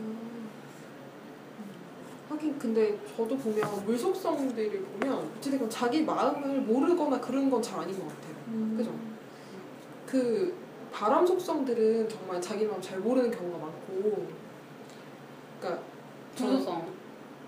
[2.29, 8.07] 하긴 근데 저도 보면 물속성들을 보면 어찌됐건 자기 마음을 모르거나 그런 건 잘 아닌 것
[8.07, 8.77] 같아요.
[8.77, 8.93] 그죠?
[10.07, 10.55] 그
[10.93, 14.27] 바람 속성들은 정말 자기 마음 잘 모르는 경우가 많고,
[15.59, 15.83] 그러니까
[16.35, 16.87] 저는 부도성.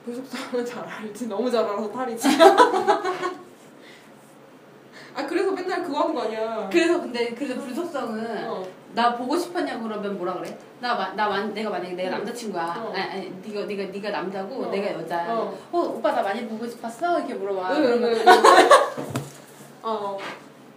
[0.07, 2.27] 불속성은 잘 알지 너무 잘 알아서 탈이지.
[5.15, 6.69] 아 그래서 맨날 그거 하는 거 아니야.
[6.71, 8.65] 그래서 근데 그래서 불속성은 어.
[8.95, 10.57] 나 보고 싶었냐고 그러면 뭐라 그래?
[10.81, 12.75] 나나 만 내가 만약에 내가 남자친구야.
[12.79, 12.93] 어.
[12.95, 14.71] 아니, 아니 네가 네가 네가 남자고 어.
[14.71, 15.33] 내가 여자야.
[15.33, 15.59] 어.
[15.73, 15.79] 어.
[15.79, 17.19] 오빠 나 많이 보고 싶었어?
[17.19, 17.77] 이렇게 물어봐.
[17.77, 18.71] 응, 그러면 응, 응.
[19.83, 20.19] 어,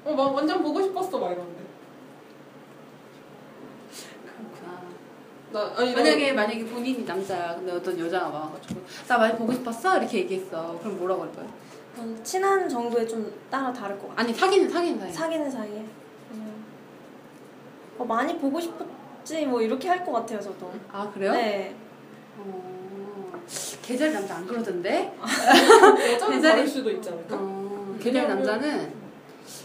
[0.06, 1.64] 어, 막 완전 보고 싶었어 막 이러는데.
[4.26, 4.82] 그렇구나.
[5.52, 7.56] 나 아니 만약에 만약에 본인이 남자야.
[7.56, 9.98] 근데 어떤 여자가 와가지고 나 많이 보고 싶었어?
[9.98, 10.78] 이렇게 얘기했어.
[10.80, 11.46] 그럼 뭐라고 할 거야?
[11.96, 14.20] 저는 친한 정도에 좀 따라 다를 것 같아요.
[14.26, 15.12] 아니 사귀는 사귀는 사이.
[15.12, 15.86] 사귀는 사이에
[16.30, 16.54] 그냥
[17.98, 20.72] 어, 많이 보고 싶었지 뭐 이렇게 할 것 같아요 저도.
[20.92, 21.32] 아 그래요?
[21.34, 21.76] 네.
[22.38, 23.42] 어.
[23.82, 25.14] 계절 남자 안 그러던데?
[26.42, 27.36] 다를 수도 있지 않을까?
[27.40, 28.92] 어, 계절 남자는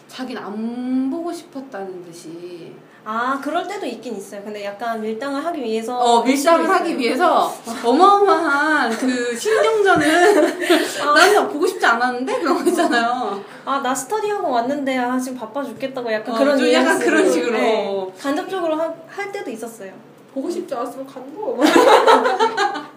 [0.08, 2.74] 자기는 안 보고 싶었다는 듯이
[3.10, 4.42] 아 그럴 때도 있긴 있어요.
[4.44, 6.68] 근데 약간 밀당을 하기 위해서 어, 밀당을.
[6.68, 7.50] 하기 위해서
[7.82, 10.60] 어마어마한 그 신경전을
[11.00, 11.12] 아.
[11.14, 13.42] 나는 보고 싶지 않았는데 그런 거 있잖아요.
[13.64, 16.98] 아 나 스터디하고 왔는데 아 지금 바빠 죽겠다고 약간 어, 그런 좀 약간.
[16.98, 17.52] 그런 식으로.
[17.56, 18.06] 네.
[18.20, 19.90] 간접적으로 하, 할 때도 있었어요.
[20.34, 21.56] 보고 싶지 않았으면 간거.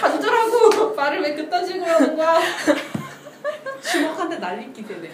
[0.00, 2.40] 간절하고 말을 왜 그딴 식으로 하는 거야?
[3.82, 5.10] 주먹한테 날리기 되네.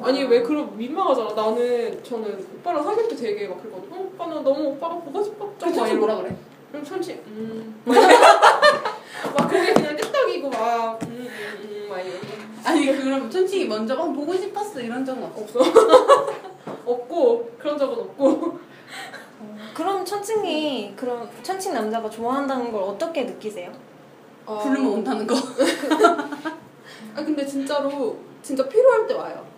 [0.00, 1.34] 아니 왜 그런 민망하잖아.
[1.34, 3.90] 나는 저는 오빠랑 사귈 때 되게 막 그랬거든.
[3.92, 5.96] 어, 오빠 나 너무 오빠가 보고 솔직히 이러고.
[5.96, 6.36] 뭐라 그래?
[6.70, 7.80] 그럼 솔직히 음.
[7.86, 12.26] 막 고개 그냥 끄덕이고 막 음, 음, 음, 막 이러고
[12.64, 15.60] 아니 그럼 천칭이 먼저 막 보고 싶었어 이런 적은 없어.
[16.84, 18.28] 없고 그런 적은 없고.
[18.28, 18.58] 어,
[19.74, 23.72] 그럼 천칭이 그런 천칭 남자가 좋아한다는 걸 어떻게 느끼세요?
[24.44, 25.34] 어, 부르면 온다는 거.
[27.14, 29.55] 아 근데 진짜로 진짜 필요할 때 와요.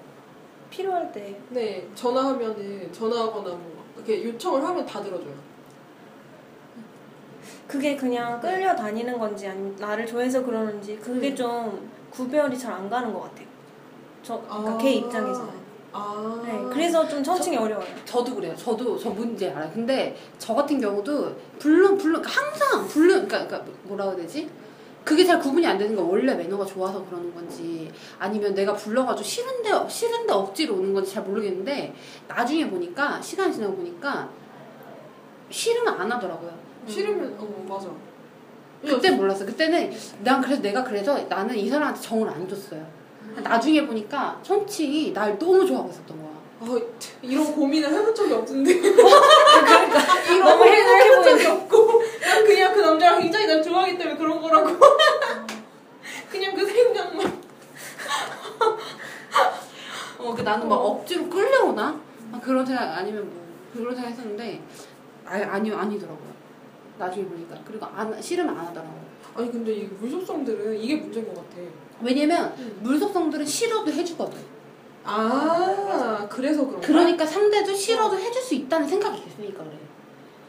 [0.71, 5.35] 필요할 때 네 전화하면은 전화하거나 뭐 이렇게 요청을 하면 다 들어줘요.
[7.67, 11.37] 그게 그냥 끌려 다니는 건지 아니면 나를 좋아해서 그러는지 그게 음.
[11.37, 13.47] 좀 구별이 잘 안 가는 것 같아요.
[14.23, 14.79] 저 그러니까 아.
[14.79, 15.53] 걔 입장에서는.
[15.93, 16.43] 아.
[16.45, 17.87] 네, 그래서 좀 천칭이 어려워요.
[18.05, 18.55] 저도 그래요.
[18.57, 19.71] 저도 저 문제 알아요.
[19.73, 24.49] 근데 저 같은 경우도 불러 불러 그러니까 항상 불러 그러니까, 그러니까 뭐라고 해야 되지?
[25.09, 29.89] 그게 잘 구분이 안 되는 거 원래 매너가 좋아서 그러는 건지 아니면 내가 불러가지고 싫은데
[29.89, 31.95] 싫은데 억지로 오는 건지 잘 모르겠는데
[32.29, 34.29] 나중에 보니까 시간 지나고 보니까
[35.49, 36.53] 싫으면 안 하더라고요.
[36.87, 37.89] 싫으면 어 맞아.
[38.83, 39.47] 그때 몰랐어.
[39.47, 39.91] 그때는
[40.23, 42.87] 난 그래서 내가 그래서 나는 이 사람한테 정을 안 줬어요.
[43.43, 46.28] 나중에 보니까 천칭이 날 너무 좋아하고 있었던 거야.
[46.61, 46.81] 아
[47.23, 48.81] 이런 고민을 해본 적이 없는데.
[48.81, 50.01] 그러니까
[50.35, 54.77] 이런 고민을 해본 적이 없고 난 그냥 그 남자가 굉장히 날 좋아하기 때문에 그런 거라고.
[56.31, 57.43] 그냥 그 생각만.
[60.19, 62.01] 어, 그 나는 막 억지로 끌려오나?
[62.33, 63.43] 아, 그런 생각 아니면 뭐
[63.73, 64.61] 그런 생각 했었는데
[65.25, 66.29] 아, 아니 아니더라고요.
[66.99, 68.99] 나중에 보니까 그리고 안 싫으면 안 하더라고.
[69.37, 71.63] 아니 근데 이 물속성들은 이게 문제인 것 같아.
[72.03, 72.81] 왜냐면 음.
[72.83, 74.58] 물속성들은 싫어도 해주거든.
[75.05, 76.87] 아 그래서 그런가?
[76.87, 79.73] 그러니까 상대도 싫어도 해줄 수 있다는 생각이 있으니까 그래.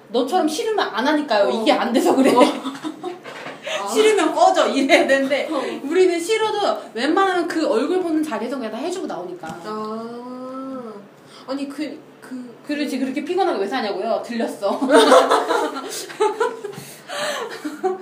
[0.09, 1.47] 너처럼 싫으면 안 하니까요.
[1.47, 1.61] 어.
[1.61, 2.33] 이게 안 돼서 그래.
[2.35, 3.87] 아.
[3.87, 5.61] 싫으면 꺼져 이래야 되는데 어.
[5.83, 9.47] 우리는 싫어도 웬만하면 그 얼굴 보는 자리에서 그냥 다 해주고 나오니까.
[9.65, 10.93] 아
[11.47, 12.59] 아니 그 그.
[12.67, 14.21] 그렇지 그렇게 피곤하게 왜 사냐고요?
[14.23, 14.79] 들렸어.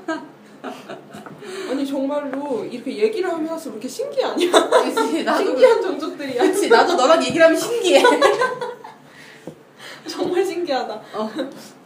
[1.78, 4.51] 아니 정말로 이렇게 얘기를 하면 할수록 이렇게 신기 아니야?
[4.51, 6.41] 그치, 나도 신기한 종족들이야.
[6.41, 8.01] 그치 나도 너랑 얘기를 하면 신기해.
[10.09, 11.01] 정말 신기하다.
[11.13, 11.30] 어.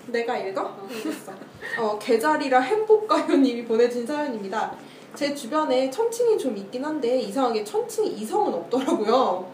[0.07, 0.77] 내가 읽어?
[0.89, 1.33] 알겠어.
[1.77, 4.73] 어, 개자리라 행복가요님이 보내준 사연입니다.
[5.13, 9.45] 제 주변에 천칭이 좀 있긴 한데 이상하게 천칭 이성은 없더라고요.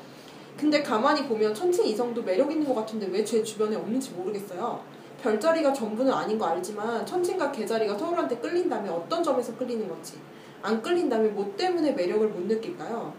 [0.55, 4.79] 근데 가만히 보면 천칭 이성도 매력 있는 것 같은데 왜 제 주변에 없는지 모르겠어요.
[5.21, 10.19] 별자리가 전부는 아닌 거 알지만 천칭과 개자리가 서로한테 끌린다면 어떤 점에서 끌리는 건지
[10.61, 13.13] 안 끌린다면 뭐 때문에 매력을 못 느낄까요?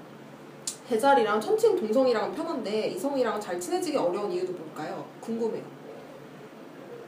[0.89, 5.05] 개자리랑 천칭 동성이랑은 편한데 이성이랑 잘 친해지기 어려운 이유도 뭘까요?
[5.21, 5.63] 궁금해요.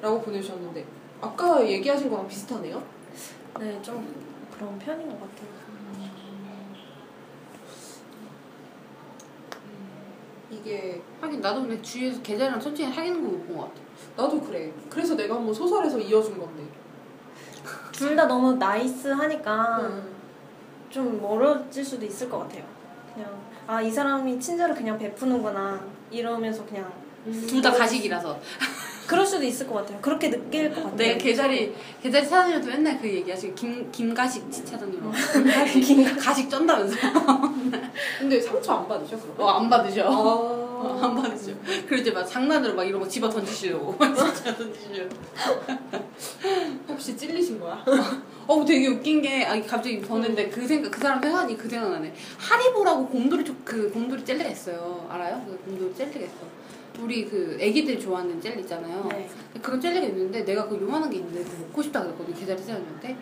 [0.02, 0.84] 라고 보내주셨는데
[1.20, 2.82] 아까 얘기하신 거랑 비슷하네요.
[3.58, 4.14] 네, 좀
[4.54, 5.60] 그런 편인 것 같아요.
[10.50, 13.89] 이게 하긴 나도 근데 주위에서 계좌랑 천천히 사귀는 거 못 본 것 같아.
[14.16, 14.72] 나도 그래.
[14.88, 16.62] 그래서 내가 한번 소설에서 이어준 건데.
[17.92, 20.14] 둘 다 너무 나이스하니까 음.
[20.88, 22.64] 좀 멀어질 수도 있을 것 같아요.
[23.14, 23.30] 그냥
[23.66, 25.80] 아 이 사람이 친절을 그냥 베푸는구나
[26.10, 26.90] 이러면서 그냥
[27.46, 28.38] 둘 다 가식이라서.
[29.10, 29.98] 그럴 수도 있을 것 같아요.
[30.00, 30.96] 그렇게 느낄 것 같아요.
[30.96, 35.02] 내 계좌리 계좌리 사장님한테 맨날 그 얘기하시고 김 김가식 차장님.
[35.82, 36.96] 김 가식 쩐다면서.
[38.20, 39.34] 근데 상처 안 받으셔 그럼?
[39.40, 40.02] 어 안 받으셔.
[40.04, 40.60] 아.
[40.80, 41.50] 어, 안 받으셔.
[41.88, 43.98] 그리고 이제 막 장난으로 막 이런 거 집어 던지시려고.
[43.98, 45.10] 진짜 던지시려고.
[46.88, 47.84] 혹시 찔리신 거야?
[48.46, 52.14] 어 되게 웃긴 게 아니 갑자기 보는데 그 생각 그 사람 생각이 그 생각나네.
[52.38, 55.04] 하리보라고 곰돌이 초- 그 곰돌이 젤리가 있어요.
[55.10, 55.44] 알아요?
[55.46, 56.60] 그 곰돌이 젤리가 있어.
[57.02, 59.06] 우리 그 애기들 좋아하는 젤리 있잖아요.
[59.10, 59.28] 네.
[59.62, 63.16] 그런 젤리가 있는데 내가 그 요만한 게 있는데 먹고 싶다 그랬거든 계좌리 사장님한테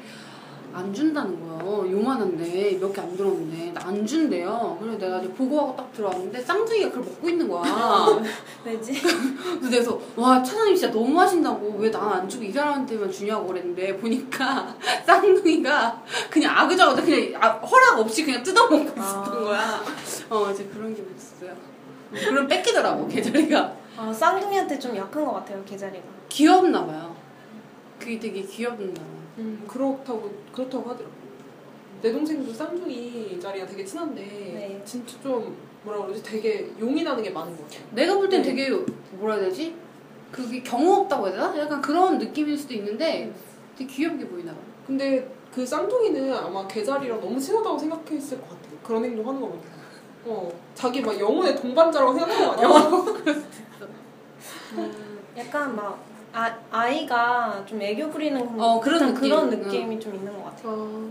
[0.74, 4.76] 안 준다는 거야 요만한데 몇 개 안 들었는데 나 안 준대요.
[4.80, 7.64] 그래서 내가 이제 보고하고 딱 들어왔는데 쌍둥이가 그걸 먹고 있는 거야.
[8.66, 9.00] 왜지?
[9.62, 11.76] 그래서 와 차장님 진짜 너무 하신다고.
[11.78, 14.76] 왜 난 안 주고 이 사람한테만 주냐고 그랬는데 보니까
[15.06, 19.30] 쌍둥이가 그냥 아그저그저 그냥 아- 허락 없이 그냥 뜯어먹고 있었던 아.
[19.30, 19.82] 거야.
[20.30, 21.56] 어 이제 그런 게 있었어요
[22.12, 26.04] 그럼 뺏기더라고 계좌리가 아, 쌍둥이한테 좀 약한 것 같아요 계자리가.
[26.28, 27.14] 귀엽나 봐요
[27.98, 31.12] 그게 되게 귀엽나 봐요 음 그렇다고 그렇다고 하더라고.
[32.02, 34.82] 내 동생도 쌍둥이 자리가 되게 친한데 네.
[34.84, 36.22] 진짜 좀 뭐라 그러지?
[36.22, 37.78] 되게 용이 나는 게 많은 것 같아.
[37.92, 38.48] 내가 볼 땐 네.
[38.48, 38.70] 되게
[39.12, 39.74] 뭐라 해야 되지?
[40.30, 41.58] 그게 경우 없다고 해야 되나?
[41.58, 43.32] 약간 그런 느낌일 수도 있는데
[43.76, 44.58] 되게 귀엽게 보이나 봐.
[44.86, 48.60] 근데 그 쌍둥이는 아마 개자리랑 너무 친하다고 생각했을 것 같아.
[48.84, 49.68] 그런 행동 하는 거 보니까.
[50.24, 52.68] 어 자기 막 영혼의 동반자라고 생각하는 거 아니야?
[54.76, 55.98] 음, 약간 막
[56.32, 59.30] 아, 아이가 좀 애교 부리는 어, 그런 느낌.
[59.30, 59.60] 그런 응.
[59.60, 60.72] 느낌이 좀 있는 것 같아요.
[60.72, 61.10] 어,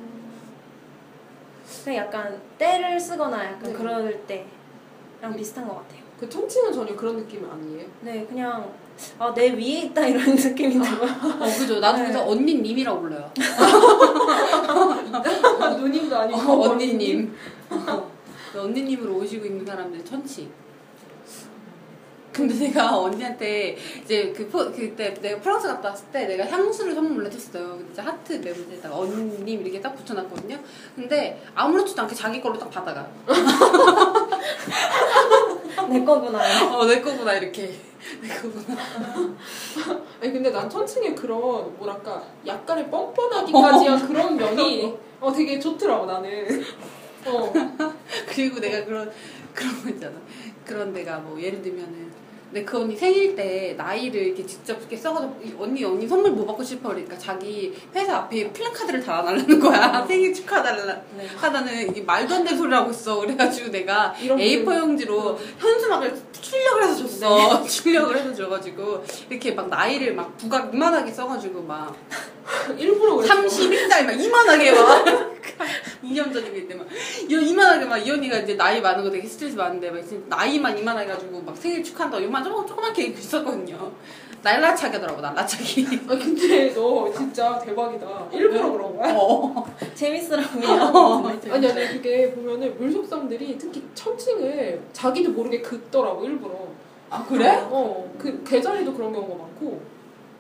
[1.83, 3.73] 그냥 약간 때를 쓰거나 약간 네.
[3.73, 6.01] 그럴 때랑 비슷한 것 같아요.
[6.19, 7.85] 그 천칭은 전혀 그런 느낌 아니에요?
[8.01, 8.71] 네, 그냥
[9.19, 11.11] 아, 내 위에 있다 이런 느낌이 들어요.
[11.39, 11.79] 어 그죠.
[11.79, 12.03] 나도 네.
[12.05, 13.31] 그래서 언니님이라고 불러요.
[15.77, 17.35] 누님도 아니고 어, 언니님.
[17.69, 18.11] 어,
[18.55, 20.49] 언니님으로 오시고 있는 사람들 천치.
[22.37, 27.25] 근데 내가 언니한테 이제 그 포, 그때 내가 프랑스 갔다 왔을 때 내가 향수를 선물을
[27.25, 27.79] 해줬어요.
[27.79, 30.59] 진짜 하트 메모지에다가 언니님 이렇게 딱 붙여놨거든요.
[30.95, 33.07] 근데 아무렇지도 않게 자기 걸로 딱 받아가.
[35.89, 36.77] 내 거구나.
[36.77, 37.73] 어, 내 거구나 이렇게.
[38.21, 38.77] 내 거구나.
[40.21, 46.63] 아니 근데 난 천칭의 그런 뭐랄까 약간의 뻔뻔하기까지한 그런 면이 어 되게 좋더라고 나는.
[47.25, 47.51] 어.
[48.37, 49.11] 그리고 내가 그런
[49.55, 50.13] 그런 거 있잖아.
[50.63, 52.11] 그런 데가 뭐 예를 들면은
[52.51, 56.45] 근데 그 언니 생일 때 나이를 이렇게 직접 이렇게 써가지고 이 언니 언니 선물 뭐
[56.45, 56.89] 받고 싶어?
[56.89, 60.05] 그러니까 자기 회사 앞에 플래카드를 달아달라는 거야.
[60.07, 61.27] 생일 축하달라 네.
[61.35, 63.19] 하다는 이게 말도 안 되는 소리를 하고 있어.
[63.19, 67.63] 그래가지고 내가 이런 A4 그- 용지로 현수막을 출력을 해서 줬어.
[67.67, 71.93] 출력을 해서 줘가지고 이렇게 막 나이를 막 부각 이만하게 써가지고 막
[72.77, 73.33] 일부러 그랬어.
[73.35, 75.05] 31달 막 이만하게 막
[76.09, 76.89] 2년 전이기 때문에
[77.29, 80.77] 이- 이만하게 막 이 언니가 이제 나이 많은 거 되게 스트레스 많은데 막 진짜 나이만
[80.77, 83.91] 이만해 가지고 막 생일 축하한다고 요만 조금 조그맣게 입고 있었거든요.
[84.43, 85.85] 날라차게 하더라고 날라차기.
[86.07, 88.27] 아 근데 너 진짜 대박이다.
[88.31, 89.13] 일부러 그런 거야?
[89.15, 89.65] 어.
[89.95, 91.51] 재밌으라고 얘기하는 거 같은데.
[91.51, 96.53] 아니 아니 그게 보면은 물속성들이 특히 천칭을 자기도 모르게 긋더라고 일부러.
[97.09, 97.49] 아 그래?
[97.71, 99.81] 어 그 계절이도 그런 경우가 많고.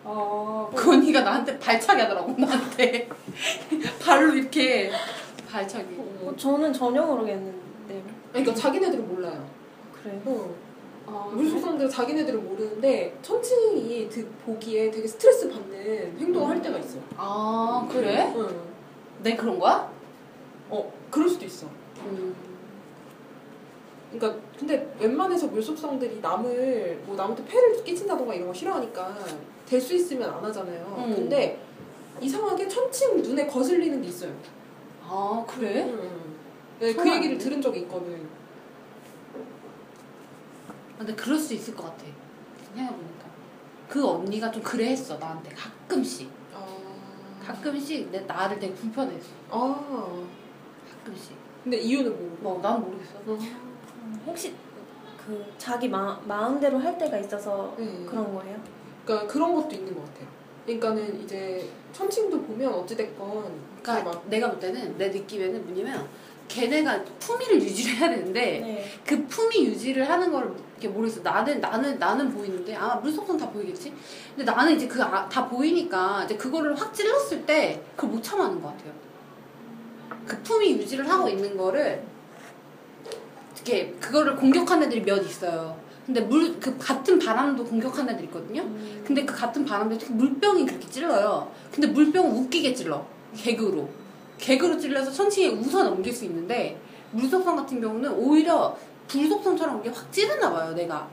[0.09, 3.09] 아, 그 언니가 나한테 발차기 하더라고 나한테
[4.01, 4.89] 발로 이렇게
[5.47, 5.95] 발차기.
[5.97, 8.03] 어, 저는 전혀 모르겠는데.
[8.31, 9.47] 그러니까 자기네들은 몰라요.
[10.01, 10.21] 그래요?
[10.25, 10.55] 어.
[11.09, 16.97] 아, 물속성들은 자기네들은 모르는데 천칭이 그 보기에 되게 스트레스 받는 행동을 할 때가 있어.
[17.15, 18.33] 아 그래?
[18.35, 18.47] 응.
[19.23, 19.89] 내 그런 거야?
[20.69, 21.65] 어 그럴 수도 있어.
[22.01, 22.35] 음.
[24.11, 29.17] 그러니까 근데 웬만해서 물속성들이 남을 뭐 남한테 폐를 끼친다던가 이런 거 싫어하니까
[29.65, 31.05] 될 수 있으면 안 하잖아요.
[31.07, 31.15] 음.
[31.15, 31.57] 근데
[32.19, 34.33] 이상하게 천칭 눈에 거슬리는 게 있어요.
[35.09, 35.83] 아 그래?
[35.85, 36.35] 응.
[36.79, 37.37] 네, 그 처음 얘기를 알았네.
[37.37, 38.27] 들은 적이 있거든.
[40.67, 42.03] 아, 근데 그럴 수 있을 것 같아.
[42.75, 43.25] 생각해보니까.
[43.87, 45.49] 그 언니가 좀 그래 했어, 나한테.
[45.51, 46.29] 가끔씩.
[46.53, 46.65] 아.
[47.43, 49.29] 가끔씩 내, 나를 되게 불편해했어.
[49.49, 50.25] 아.
[50.91, 51.35] 가끔씩.
[51.63, 52.37] 근데 이유는 모르고.
[52.41, 53.19] 뭐, 난 모르겠어.
[53.27, 54.53] 음, 혹시
[55.25, 58.05] 그 자기 마, 마음대로 할 때가 있어서 네.
[58.05, 58.57] 그런 거예요?
[59.05, 60.27] 그러니까 그런 것도 있는 것 같아요.
[60.67, 66.05] 그러니까는 이제 천칭도 보면 어찌됐건 그러니까 막 내가 볼 때는, 내 느낌에는 뭐냐면,
[66.49, 68.85] 걔네가 품위를 유지를 해야 되는데, 네.
[69.05, 71.21] 그 품위 유지를 하는 걸 이렇게 모르겠어.
[71.21, 73.93] 나는, 나는, 나는 보이는데, 아, 물속성 다 보이겠지?
[74.35, 78.61] 근데 나는 이제 그, 아, 다 보이니까, 이제 그거를 확 찔렀을 때, 그걸 못 참아하는
[78.61, 78.91] 것 같아요.
[80.25, 82.03] 그 품위 유지를 하고 있는 거를,
[83.55, 85.79] 이렇게, 그거를 공격한 애들이 몇 있어요.
[86.07, 88.61] 근데 물, 그 같은 바람도 공격한 애들 있거든요?
[88.61, 91.51] 음, 근데 그 같은 바람도 특히 물병이 그렇게 찔러요.
[91.69, 93.05] 근데 물병은 웃기게 찔러.
[93.35, 93.89] 개그로.
[94.37, 96.79] 개그로 찔러서 천칭에 웃어 넘길 수 있는데
[97.11, 98.77] 물속성 같은 경우는 오히려
[99.09, 101.09] 불속성처럼 이게 확 찌르나 봐요, 내가.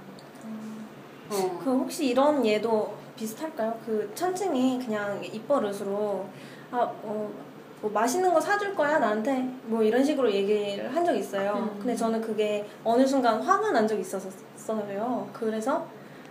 [1.29, 1.61] 어.
[1.65, 3.77] 그 혹시 이런 예도 비슷할까요?
[3.85, 6.25] 그 천칭이 그냥 입버릇으로
[6.71, 7.33] 아, 어,
[7.81, 11.69] 뭐 맛있는 거 사줄 거야 나한테 뭐 이런 식으로 얘기를 한 적이 있어요.
[11.73, 11.79] 음.
[11.79, 14.07] 근데 저는 그게 어느 순간 화가 난 적이 있
[14.73, 15.29] 었어요.
[15.33, 15.87] 그래서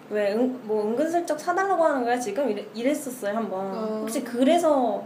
[0.09, 3.59] 왜 뭐 은근슬쩍 사달라고 하는 거야 지금 이래, 이랬었어요 한번.
[3.77, 3.97] 어.
[4.01, 5.03] 혹시 그래서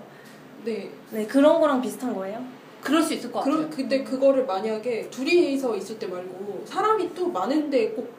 [0.66, 2.42] 네 네 그런 거랑 비슷한 거예요?
[2.82, 3.56] 그럴 수 있을 것 같아요.
[3.56, 8.14] 그런 근데 그거를 만약에 둘이서 있을 때 말고 사람이 또 많은데 꼭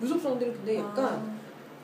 [0.00, 1.36] 무속성들은 근데 약간 아,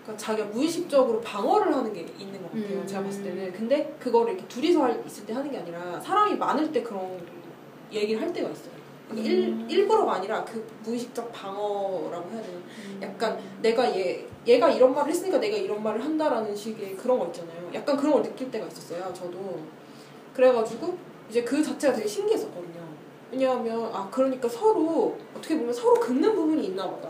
[0.03, 2.79] 그러니까 자기가 무의식적으로 방어를 하는 게 있는 것 같아요.
[2.81, 2.87] 음.
[2.87, 3.53] 제가 봤을 때는.
[3.53, 7.19] 근데 그거를 이렇게 둘이서 할- 있을 때 하는 게 아니라 사람이 많을 때 그런
[7.93, 8.72] 얘기를 할 때가 있어요.
[9.13, 9.67] 그러니까 음.
[9.69, 12.59] 일, 일부러가 아니라 그 무의식적 방어라고 해야 되나?
[12.59, 13.01] 음.
[13.03, 17.71] 약간 내가 얘 얘가 이런 말을 했으니까 내가 이런 말을 한다라는 식의 그런 거 있잖아요.
[17.75, 19.13] 약간 그런 걸 느낄 때가 있었어요.
[19.15, 19.61] 저도
[20.35, 20.97] 그래가지고
[21.31, 22.83] 이제 그 자체가 되게 신기했었거든요.
[23.31, 27.09] 왜냐하면 아 그러니까 서로 어떻게 보면 서로 긁는 부분이 있나 보다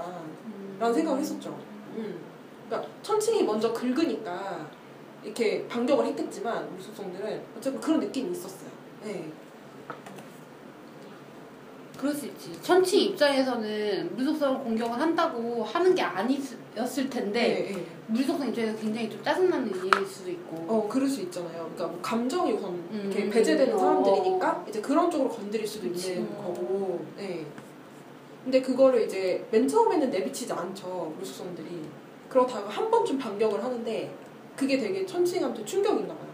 [0.79, 0.95] 라는 음.
[0.95, 1.59] 생각을 했었죠.
[1.97, 2.21] 음.
[2.69, 4.69] 그러니까 천칭이 먼저 긁으니까
[5.25, 8.71] 이렇게 반격을 했겠지만 물속성들은 어쨌든 그런 느낌이 있었어요.
[9.05, 9.31] 네.
[12.03, 12.51] 그럴 수 있지.
[12.61, 17.87] 천칭 입장에서는 물속성을 공격을 한다고 하는 게 아니었을 텐데, 네, 네.
[18.09, 20.57] 물속성 입장에서 굉장히 좀 짜증나는 일일 수도 있고.
[20.67, 21.71] 어, 그럴 수 있잖아요.
[21.73, 23.31] 그러니까 뭐 감정이 우선 이렇게 음.
[23.31, 23.79] 배제되는 어.
[23.79, 26.15] 사람들이니까 이제 그런 쪽으로 건드릴 수도 그치.
[26.15, 26.47] 있는 어.
[26.49, 27.07] 거고.
[27.17, 27.47] 네.
[28.43, 31.15] 근데 그거를 이제 맨 처음에는 내비치지 않죠.
[31.17, 31.69] 물속성들이.
[32.29, 34.13] 그러다가 한 번쯤 반격을 하는데
[34.57, 36.29] 그게 되게 천칭한테 충격이 있나 봐요.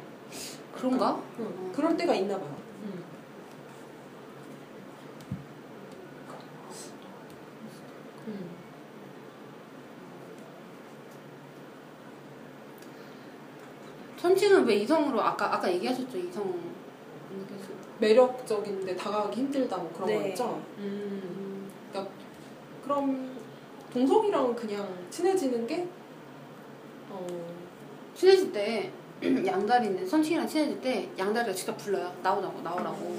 [0.75, 1.23] 그런가?
[1.41, 1.73] 응.
[1.75, 2.57] 그럴 때가 있나 봐요.
[2.85, 2.93] 응.
[8.29, 8.51] 음.
[14.29, 16.55] 천칭은 왜 이성으로 아까 아까 얘기하셨죠 이성
[17.99, 20.19] 매력적인데 다가가기 힘들다 뭐 그런 네.
[20.19, 20.63] 거였죠.
[20.79, 21.69] 음.
[22.85, 23.37] 그럼
[23.93, 25.87] 동석이랑 그냥 친해지는 게
[27.11, 27.27] 어,
[28.15, 33.17] 친해질 때 양다리는 선칭이랑 친해질 때 양다리가 직접 불러요 나오라고 나오라고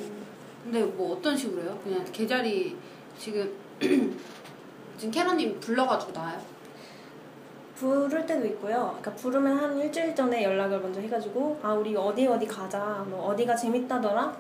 [0.64, 1.80] 근데 뭐 어떤 식으로 해요?
[1.84, 2.78] 그냥 계자리
[3.18, 3.52] 지금
[4.98, 6.42] 지금 캐런님 불러가지고 나와요?
[7.80, 8.96] 부를 때도 있고요.
[9.00, 13.56] 그러니까 부르면 한 일주일 전에 연락을 먼저 해가지고 아 우리 어디 어디 가자, 뭐 어디가
[13.56, 14.36] 재밌다더라,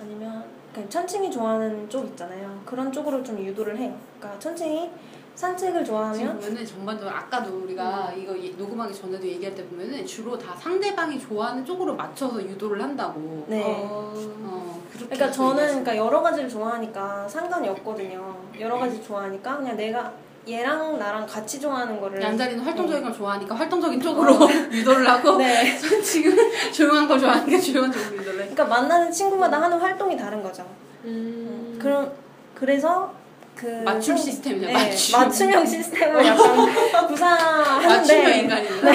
[0.00, 2.60] 아니면 그냥 천칭이 좋아하는 쪽 있잖아요.
[2.64, 3.94] 그런 쪽으로 좀 유도를 해요.
[4.18, 4.90] 그러니까 천칭이
[5.34, 10.36] 산책을 좋아하면 지금 보면은 전반적으로 아까도 우리가 이거 예- 녹음하기 전에도 얘기할 때 보면은 주로
[10.36, 13.44] 다 상대방이 좋아하는 쪽으로 맞춰서 유도를 한다고.
[13.46, 13.62] 네.
[13.62, 18.34] 어, 어, 그렇게 그러니까 저는 그러니까 여러 가지를 좋아하니까 상관이 없거든요.
[18.58, 20.12] 여러 가지 좋아하니까 그냥 내가
[20.48, 24.32] 얘랑 나랑 같이 좋아하는 거를 양자리는 활동적인 걸 좋아하니까 활동적인 쪽으로
[24.72, 25.76] 유도를 하고 네.
[26.02, 26.34] 지금
[26.72, 28.48] 조용한 거 좋아하니까 조용한 쪽으로 유도를 해.
[28.48, 30.64] 그러니까 만나는 친구마다 하는 활동이 다른 거죠.
[31.04, 31.78] 음.
[31.80, 32.12] 그럼
[32.54, 33.12] 그래서
[33.54, 34.68] 그 맞춤 상- 시스템이야.
[34.68, 35.20] 네, 맞춤.
[35.20, 38.88] 맞춤형 시스템을 약간 구사하는데 맞춤형 인간입니다.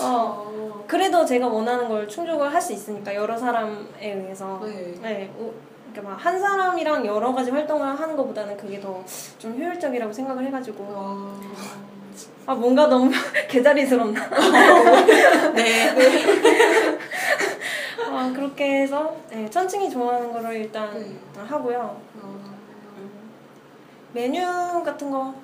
[0.00, 4.94] 어, 어, 그래도 제가 원하는 걸 충족을 할 수 있으니까 여러 사람에 의해서 네.
[5.00, 5.52] 네, 오-
[5.96, 9.02] 그러니까 막 한 사람이랑 여러 가지 활동을 하는 것보다는 그게 더
[9.38, 10.84] 좀 효율적이라고 생각을 해가지고.
[10.88, 11.40] 어,
[12.46, 13.10] 아 뭔가 너무
[13.48, 14.20] 개자리스럽나?
[15.54, 15.94] 네.
[18.10, 21.16] 아, 그렇게 해서 네, 천칭이 좋아하는 거를 일단 네.
[21.40, 22.00] 하고요.
[22.22, 22.40] 어,
[24.12, 24.42] 메뉴
[24.84, 25.34] 같은 거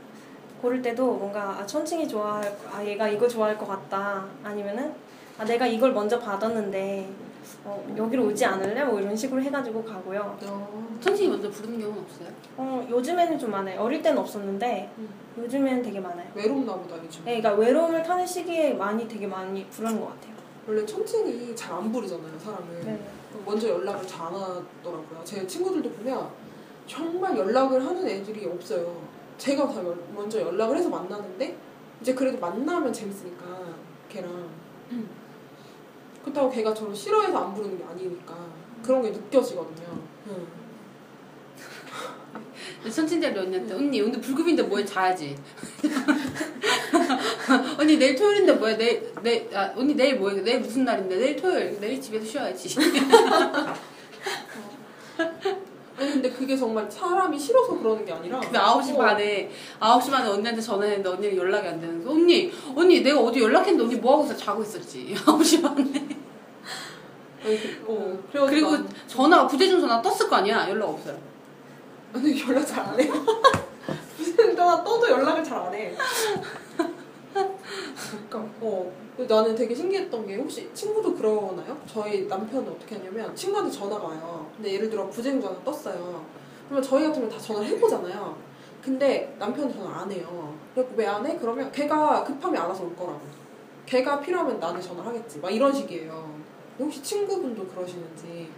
[0.61, 4.25] 고를 때도 뭔가 아, 천칭이 좋아할 아 얘가 이거 좋아할 것 같다.
[4.45, 4.95] 아니면은
[5.39, 7.09] 아 내가 이걸 먼저 받았는데
[7.65, 10.37] 어, 여기로 오지 않을래 뭐 이런 식으로 해가지고 가고요.
[10.47, 10.97] 어.
[11.01, 12.29] 천칭이 먼저 부르는 경우는 없어요?
[12.57, 13.81] 어 요즘에는 좀 많아요.
[13.81, 15.09] 어릴 때는 없었는데 음.
[15.39, 16.27] 요즘엔 되게 많아요.
[16.35, 17.25] 외롭나 보다 요즘.
[17.25, 20.33] 네, 그러니까 외로움을 타는 시기에 많이 되게 많이 부르는 것 같아요.
[20.67, 22.81] 원래 천칭이 잘 안 부르잖아요 사람을.
[22.85, 23.01] 네.
[23.45, 25.21] 먼저 연락을 잘 안 하더라고요.
[25.25, 26.29] 제 친구들도 보면
[26.87, 29.03] 정말 연락을 하는 애들이 없어요.
[29.39, 31.57] 제가 다 연- 먼저 연락을 해서 만나는데
[32.01, 33.45] 이제 그래도 만나면 재밌으니까
[34.09, 34.31] 걔랑
[34.91, 35.09] 음.
[36.33, 38.35] 그렇다고 걔가 저를 싫어해서 안 부르는 게 아니니까
[38.83, 39.87] 그런 게 느껴지거든요.
[40.29, 40.47] 응.
[42.91, 45.37] 천칭자리 언니한테 언니 오늘 불금인데 뭐해 자야지.
[47.79, 51.79] 언니 내일 토요일인데 뭐해 내일 내일 아, 언니 내일 뭐해 내일 무슨 날인데 내일 토요일
[51.81, 52.77] 내일 집에서 쉬어야지.
[55.99, 60.29] 아니 근데 그게 정말 사람이 싫어서 그러는 게 아니라 근데 9시 어, 반에 9시 반에
[60.29, 62.15] 언니한테 전화했는데 언니는 연락이 안 되는 거야.
[62.15, 66.22] 언니 언니 내가 어디 연락했는데 언니 뭐 하고 있어 자고 있었지 9시 반에.
[67.43, 71.17] 그, 어, 그래가지고 그리고 난- 전화 부재중 전화 떴을 거 아니야 연락 없어요.
[72.15, 73.13] 아니 연락 잘 안 해요.
[74.19, 75.95] 무슨 전화 떠도 연락을 잘 안 해.
[78.29, 78.93] 그러니까 어
[79.29, 81.79] 나는 되게 신기했던 게 혹시 친구도 그러나요?
[81.87, 84.51] 저희 남편은 어떻게 하냐면 친구한테 전화가 와요.
[84.57, 86.25] 근데 예를 들어 부재중 전화 떴어요.
[86.69, 88.37] 그러면 저희 같으면 다 전화를 해보잖아요.
[88.83, 90.55] 근데 남편은 전화 안 해요.
[90.75, 91.37] 그래서 왜 안 해?
[91.39, 93.21] 그러면 걔가 급하면 알아서 올 거라고.
[93.87, 95.39] 걔가 필요하면 나한테 전화를 하겠지.
[95.39, 96.35] 막 이런 식이에요.
[96.79, 98.51] 혹시 친구분도 그러시는지.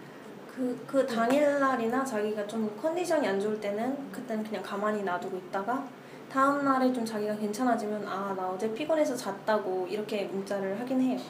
[0.54, 5.84] 그, 그 당일날이나 자기가 좀 컨디션이 안 좋을 때는 그때는 그냥 가만히 놔두고 있다가
[6.30, 11.20] 다음날에 좀 자기가 괜찮아지면 아 나 어제 피곤해서 잤다고 이렇게 문자를 하긴 해요.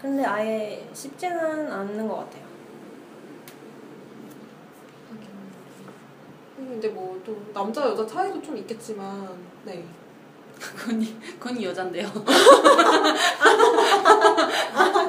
[0.00, 2.46] 근데 아예 쉽지는 않는 것 같아요.
[6.56, 9.28] 근데 뭐 또 남자 여자 차이도 좀 있겠지만
[9.64, 9.84] 네.
[10.58, 12.10] 건이 건이 여잔데요.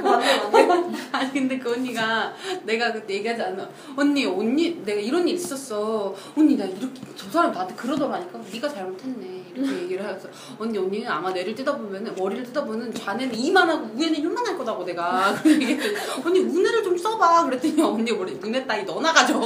[0.04, 0.98] 맞네 맞네.
[1.12, 2.34] 아니 근데 그 언니가
[2.64, 3.68] 내가 그때 얘기하지 않아.
[3.95, 6.14] 언니 언니 내가 이런 일 있었어.
[6.38, 8.39] 언니 나 이렇게 저 사람 나한테 그러더라니까.
[8.52, 9.45] 네가 잘못했네.
[9.56, 10.28] 이렇게 얘기를 해서
[10.60, 15.36] 언니 언니는 아마 내를 뜯다 보면은 머리를 뜯다 보면 좌는 이만하고 우에는 요만할 거다고 내가
[15.45, 15.95] 얘기했더니
[16.26, 17.45] 언니 우네를 좀 써봐.
[17.45, 19.39] 그랬더니 언니 머리 우네 따위 너나 가져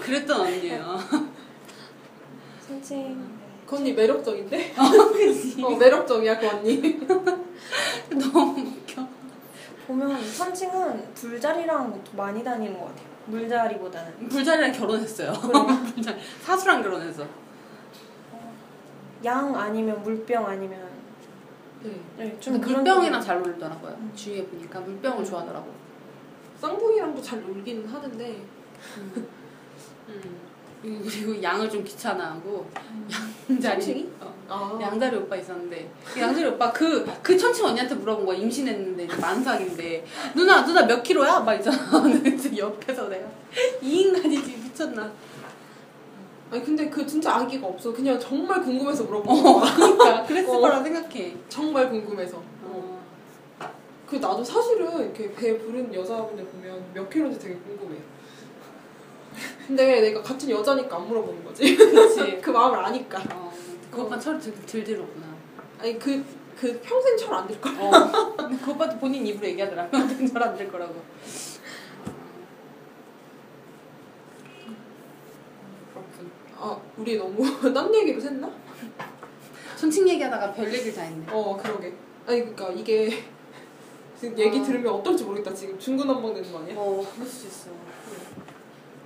[0.00, 0.98] 그랬던 언니예요.
[2.66, 3.16] 솔직히
[3.72, 4.74] 그 언니 매력적인데?
[5.14, 7.00] 그치 어 매력적이야 그 언니.
[8.10, 9.08] 너무 웃겨
[9.86, 13.06] 보면 천칭은 불자리랑 많이 다니는 것 같아요.
[13.26, 14.28] 물자리보다는.
[14.28, 16.18] 불자리랑 결혼했어요 불자리.
[16.42, 17.26] 사수랑 결혼했어
[19.24, 20.90] 양 아니면 물병 아니면
[21.82, 21.98] 네.
[22.18, 23.26] 네, 좀 물병이랑 쪽.
[23.26, 24.10] 잘 어울리더라고요.
[24.14, 25.72] 주위에 보니까 물병을 좋아하더라고.
[26.60, 28.42] 쌍둥이랑도 잘 놀기는 하는데
[28.98, 30.40] 음.
[30.82, 32.66] 그리고 양을 좀 귀찮아하고
[33.48, 34.08] 양자리 천칭이?
[34.20, 39.16] 어, 아 양자리 오빠 있었는데 그 양자리 오빠 그 그 천칭 언니한테 물어본 거야 임신했는데
[39.20, 40.04] 만삭인데
[40.34, 41.40] 누나 누나 몇 킬로야?
[41.40, 41.76] 막 있잖아.
[42.02, 43.28] 근데 옆에서 내가
[43.80, 45.12] 이 인간이 지금 미쳤나?
[46.50, 47.92] 아니 근데 그 진짜 아기가 없어.
[47.92, 49.72] 그냥 정말 궁금해서 물어본 어 거야.
[49.74, 50.60] 그러니까 그랬을 어.
[50.60, 51.36] 거라 생각해.
[51.48, 52.42] 정말 궁금해서.
[52.64, 53.00] 어.
[54.06, 57.96] 그 나도 사실은 이렇게 배 부른 여자분들 보면 몇 킬로인지 되게 궁금해.
[59.66, 61.76] 근데 내가 같은 여자니까 안 물어보는 거지.
[61.76, 62.40] 그렇지.
[62.42, 63.22] 그 마음을 아니까.
[63.32, 63.52] 어,
[63.90, 65.26] 그것만 철 들, 들 들었구나.
[65.78, 66.24] 아니 그,
[66.58, 67.72] 그 평생 철 안들 걸.
[67.78, 67.90] 어.
[68.64, 69.88] 그것도 본인 입으로 얘기하더라.
[70.32, 70.94] 잘안 될 거라고.
[75.92, 76.30] 그렇군.
[76.56, 78.50] 아 우리 너무 딴 얘기로 샜나?
[79.76, 81.26] 손친 얘기하다가 별 얘기를 다 했네.
[81.30, 81.94] 어 그러게.
[82.26, 83.24] 아니 그러니까 이게
[84.18, 84.62] 지금 얘기 아.
[84.62, 85.52] 들으면 어떨지 모르겠다.
[85.52, 86.74] 지금 중구난방 되는 거 아니야?
[86.76, 87.70] 어, 그럴 수 있어.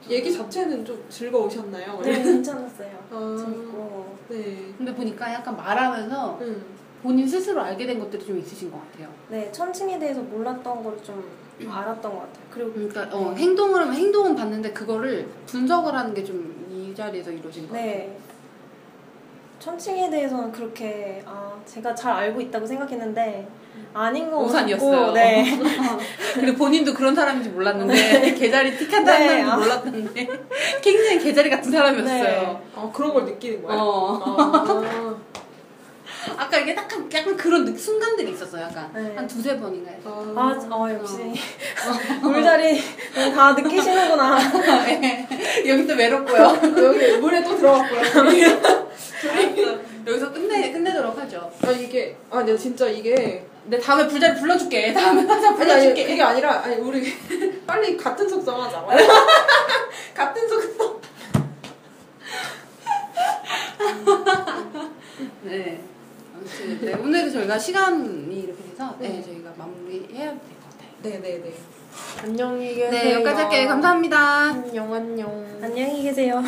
[0.08, 2.00] 얘기 자체는 좀 즐거우셨나요?
[2.02, 2.90] 네, 괜찮았어요.
[3.10, 4.16] 아, 재밌고.
[4.28, 4.72] 네.
[4.76, 6.64] 근데 보니까 약간 말하면서 응.
[7.02, 9.08] 본인 스스로 알게 된 것들이 좀 있으신 것 같아요.
[9.28, 11.24] 네, 천칭에 대해서 몰랐던 걸 좀
[11.70, 12.44] 알았던 것 같아요.
[12.50, 17.66] 그리고 그러니까 어, 행동을 하면 행동은 봤는데 그거를 분석을 하는 게 좀 이 자리에서 이루어진
[17.66, 18.10] 것 같아요.
[19.58, 19.64] 네.
[19.64, 23.48] 천칭에 대해서는 그렇게 아 제가 잘 알고 있다고 생각했는데
[23.92, 24.90] 아닌 거 오산이었어요.
[24.90, 25.58] 같고 네.
[26.34, 29.56] 그리고 본인도 그런 사람인지 몰랐는데 계자리 틱한다는 네, 사람인지 아.
[29.56, 30.26] 몰랐는데
[30.82, 32.22] 굉장히 계자리 같은 사람이었어요.
[32.22, 32.58] 네.
[32.74, 33.76] 아 그런 걸 느끼는 거야?
[33.78, 34.20] 어.
[34.24, 35.16] 아,
[36.38, 38.62] 아까 이게 약간, 약간 그런 느- 순간들이 있었어요.
[38.64, 39.14] 약간 네.
[39.16, 40.10] 한 두세 번인가 해서.
[40.36, 41.18] 아, 어, 역시
[42.20, 42.80] 물자리
[43.34, 44.36] 다 느끼시는구나.
[45.66, 46.42] 여기도 외롭고요.
[46.84, 48.85] 여기 물에 또 들어갔고요.
[50.06, 51.50] 여기서 끝내 끝내도록 하죠.
[51.62, 54.92] 아 이게 아 내가 진짜 이게 내 다음에 불자리 불러줄게.
[54.92, 56.06] 다음에 화장 아니 아니 불러줄게.
[56.06, 57.12] 그게 아니라 아니 우리
[57.66, 58.84] 빨리 같은 속성 하자.
[60.14, 61.00] 같은 속성.
[65.42, 65.80] 네.
[66.34, 69.22] 아무튼 네, 오늘도 저희가 시간이 이렇게 돼서 네, 네.
[69.22, 71.20] 저희가 마무리해야 될 것 같아요.
[71.20, 71.54] 네네네.
[72.22, 72.90] 안녕히 계세요.
[72.90, 73.68] 네, 여기까지 할게요.
[73.68, 74.18] 감사합니다.
[74.18, 75.58] 안녕 안녕.
[75.62, 76.42] 안녕히 계세요.